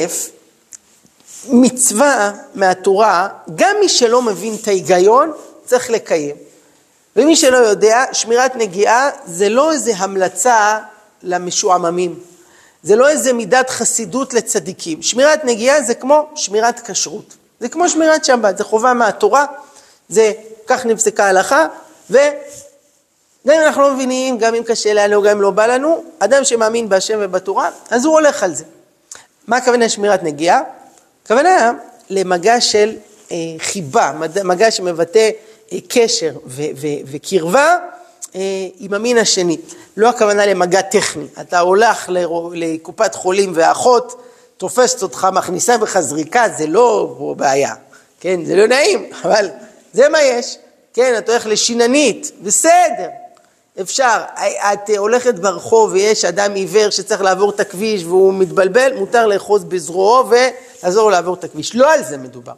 [1.49, 5.33] מצווה מהתורה, גם מי שלא מבין את ההיגיון,
[5.69, 6.37] צריך לקיים.
[7.17, 10.79] ומי שלא יודע, שמירת נגיעה זה לא איזה המלצה
[11.23, 12.19] למשועממים.
[12.83, 15.03] זה לא איזה מידת חסידות לצדיקים.
[15.03, 17.37] שמירת נגיעה זה כמו שמירת כשרות.
[17.61, 19.47] זה כמו שמירת שבת, זה חובה מהתורה,
[20.09, 20.33] זה
[20.67, 21.67] כך נפסקה ההלכה,
[22.11, 22.25] וגם
[23.47, 26.89] אם אנחנו לא מבינים, גם אם קשה לנו, גם אם לא בא לנו, אדם שמאמין
[26.89, 28.65] בהשם ובתורה, אז הוא הולך על זה.
[29.47, 30.61] מה הכוונה שמירת נגיעה?
[31.25, 31.73] הכוונה
[32.11, 32.97] למגע של
[33.33, 34.13] אה, חיבה,
[34.45, 35.31] מגע שמבטא
[35.89, 36.33] קשר
[37.07, 37.77] וקרבה
[38.35, 38.41] אה,
[38.79, 39.57] עם המין השני.
[39.97, 41.27] לא הכוונה למגע טכני.
[41.41, 42.11] אתה הולך
[42.53, 44.23] לקופת חולים ואחות
[44.57, 47.75] תופסת אותך, מכניסה בך זריקה, זה לא בעיה.
[48.21, 49.49] כן, זה לא נעים, אבל
[49.93, 50.59] זה מה יש.
[50.95, 53.09] כן, אתה הולך לשיננית, בסדר.
[53.81, 54.23] אפשר,
[54.73, 60.25] את הולכת ברחוב ויש אדם עיוור שצריך לעבור את הכביש והוא מתבלבל, מותר לאחוז בזרועו
[60.31, 61.75] ולעזור לו לעבור את הכביש.
[61.75, 62.53] לא על זה מדובר.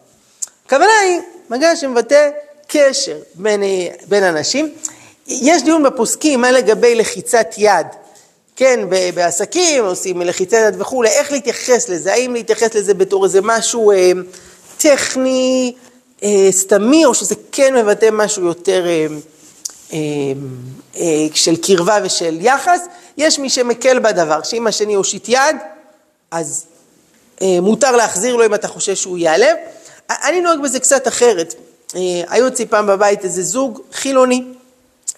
[0.66, 2.30] הכוונה היא מגע שמבטא
[2.70, 3.62] קשר בין,
[4.08, 4.72] בין אנשים.
[5.26, 7.86] יש דיון בפוסקים מה לגבי לחיצת יד.
[8.56, 8.80] כן,
[9.14, 12.12] בעסקים עושים לחיצת יד וכולי, איך להתייחס לזה?
[12.12, 14.12] האם להתייחס לזה בתור איזה משהו אה,
[14.78, 15.74] טכני,
[16.22, 18.86] אה, סתמי, או שזה כן מבטא משהו יותר...
[18.86, 19.06] אה,
[19.92, 19.98] אה,
[20.96, 22.80] אה, של קרבה ושל יחס,
[23.16, 25.56] יש מי שמקל בדבר, שאם השני הושיט יד,
[26.30, 26.64] אז
[27.42, 29.56] אה, מותר להחזיר לו אם אתה חושב שהוא ייעלב.
[30.10, 31.54] אני נוהג בזה קצת אחרת.
[32.28, 34.44] היו אצלי פעם בבית איזה זוג חילוני,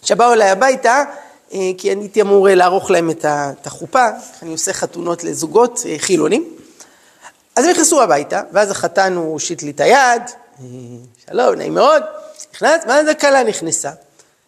[0.03, 1.05] שבאו אליי הביתה,
[1.51, 4.09] כי אני הייתי אמור לערוך להם את החופה,
[4.43, 6.45] אני עושה חתונות לזוגות חילונים.
[7.57, 10.23] אז הם נכנסו הביתה, ואז החתן הוא הושיט לי את היד,
[11.27, 12.03] שלום, נעים מאוד,
[12.55, 13.91] נכנס, ואז הכלה נכנסה.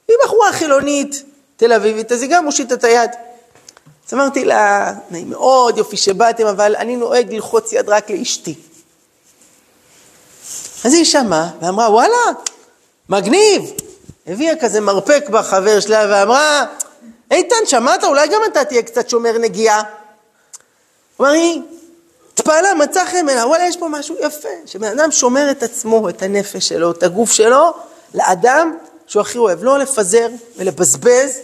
[0.08, 1.22] והיא בחורה חילונית,
[1.56, 3.10] תל אביבית, אז היא גם מושיטה את היד.
[4.08, 8.54] אז אמרתי לה, נעים מאוד, יופי שבאתם, אבל אני נוהג ללחוץ יד רק לאשתי.
[10.84, 12.16] אז היא שמעה ואמרה, וואלה,
[13.08, 13.72] מגניב.
[14.26, 16.64] הביאה כזה מרפק בחבר שלה ואמרה,
[17.30, 18.04] איתן, שמעת?
[18.04, 19.82] אולי גם אתה תהיה קצת שומר נגיעה.
[21.20, 21.62] אמר היא,
[22.34, 26.22] התפעלה, מצא חן בעיניו, וואלה, יש פה משהו יפה, שבן אדם שומר את עצמו, את
[26.22, 27.72] הנפש שלו, את הגוף שלו,
[28.14, 28.76] לאדם
[29.06, 31.38] שהוא הכי אוהב, לא לפזר ולבזבז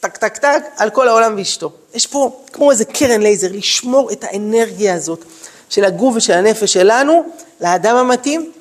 [0.00, 1.72] טק טק טק, על כל העולם ואשתו.
[1.94, 5.24] יש פה כמו איזה קרן לייזר, לשמור את האנרגיה הזאת
[5.68, 7.24] של הגוף ושל הנפש שלנו
[7.60, 8.52] לאדם המתאים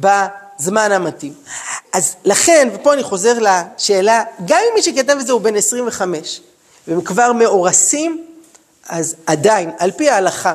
[0.00, 1.34] בזמן המתאים.
[1.92, 6.40] אז לכן, ופה אני חוזר לשאלה, גם אם מי שכתב את זה הוא בן 25,
[6.88, 8.26] והם כבר מאורסים,
[8.88, 10.54] אז עדיין, על פי ההלכה,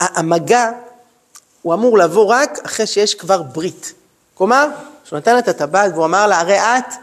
[0.00, 0.70] המגע
[1.62, 3.92] הוא אמור לבוא רק אחרי שיש כבר ברית.
[4.34, 4.68] כלומר,
[5.04, 6.94] שהוא נתן את הטבעת והוא אמר לה, הרי את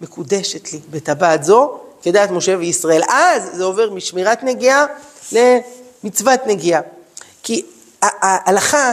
[0.00, 3.02] מקודשת לי בטבעת זו, כדעת משה וישראל.
[3.08, 4.86] אז זה עובר משמירת נגיעה
[5.32, 6.80] למצוות נגיעה.
[7.42, 7.66] כי
[8.02, 8.92] ההלכה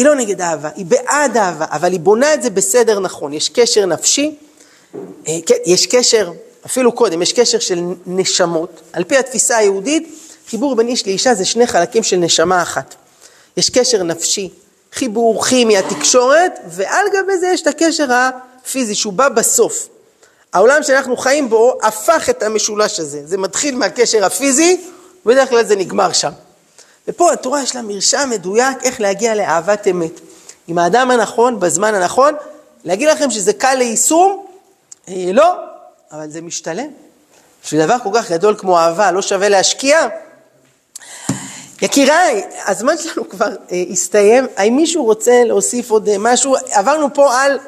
[0.00, 3.32] היא לא נגד אהבה, היא בעד אהבה, אבל היא בונה את זה בסדר נכון.
[3.32, 4.34] יש קשר נפשי,
[5.28, 6.32] אה, כן, יש קשר,
[6.66, 8.80] אפילו קודם, יש קשר של נשמות.
[8.92, 10.08] על פי התפיסה היהודית,
[10.48, 12.94] חיבור בין איש לאישה זה שני חלקים של נשמה אחת.
[13.56, 14.48] יש קשר נפשי,
[14.92, 19.88] חיבור כימי, התקשורת, ועל גבי זה יש את הקשר הפיזי שהוא בא בסוף.
[20.52, 23.22] העולם שאנחנו חיים בו הפך את המשולש הזה.
[23.24, 24.80] זה מתחיל מהקשר הפיזי,
[25.26, 26.30] ובדרך כלל זה נגמר שם.
[27.08, 30.20] ופה התורה יש לה מרשם מדויק איך להגיע לאהבת אמת.
[30.68, 32.34] עם האדם הנכון, בזמן הנכון,
[32.84, 34.46] להגיד לכם שזה קל ליישום?
[35.08, 35.54] אה, לא,
[36.12, 36.88] אבל זה משתלם.
[37.64, 40.08] בשביל דבר כל כך גדול כמו אהבה, לא שווה להשקיע?
[41.82, 44.46] יקיריי, הזמן שלנו כבר אה, הסתיים.
[44.56, 46.56] האם מישהו רוצה להוסיף עוד אה, משהו?
[46.70, 47.58] עברנו פה על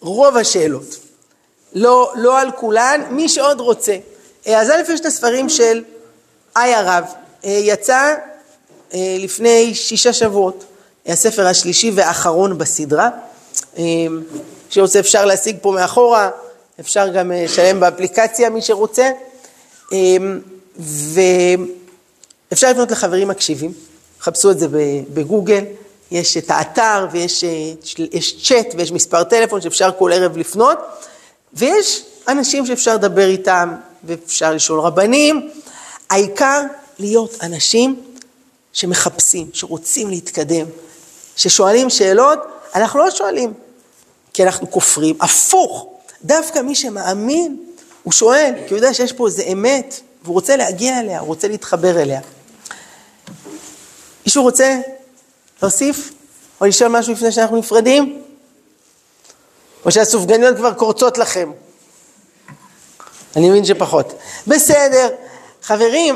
[0.00, 0.96] רוב השאלות.
[1.72, 3.96] לא, לא על כולן, מי שעוד רוצה.
[4.46, 5.84] אה, אז א' יש את הספרים של
[6.56, 7.04] איי הרב,
[7.44, 8.14] אה, יצא
[9.18, 10.64] לפני שישה שבועות,
[11.06, 13.08] הספר השלישי והאחרון בסדרה,
[14.70, 16.30] שרוצה אפשר להשיג פה מאחורה,
[16.80, 19.10] אפשר גם לשלם באפליקציה מי שרוצה,
[20.78, 23.72] ואפשר לפנות לחברים מקשיבים,
[24.20, 24.66] חפשו את זה
[25.14, 25.64] בגוגל,
[26.10, 27.44] יש את האתר ויש
[28.44, 30.78] צ'אט ויש מספר טלפון שאפשר כל ערב לפנות.
[31.54, 33.74] ויש אנשים שאפשר לדבר איתם
[34.04, 35.50] ואפשר לשאול רבנים,
[36.10, 36.62] העיקר
[36.98, 38.02] להיות אנשים
[38.76, 40.66] שמחפשים, שרוצים להתקדם,
[41.36, 42.38] ששואלים שאלות,
[42.74, 43.54] אנחנו לא שואלים
[44.32, 45.86] כי אנחנו כופרים, הפוך,
[46.24, 47.56] דווקא מי שמאמין,
[48.02, 51.48] הוא שואל, כי הוא יודע שיש פה איזה אמת, והוא רוצה להגיע אליה, הוא רוצה
[51.48, 52.20] להתחבר אליה.
[54.26, 54.80] מישהו רוצה
[55.62, 56.12] להוסיף
[56.60, 58.22] או לשאול משהו לפני שאנחנו נפרדים?
[59.84, 61.52] או שהסופגניות כבר קורצות לכם?
[63.36, 64.12] אני מבין שפחות.
[64.46, 65.08] בסדר,
[65.62, 66.14] חברים,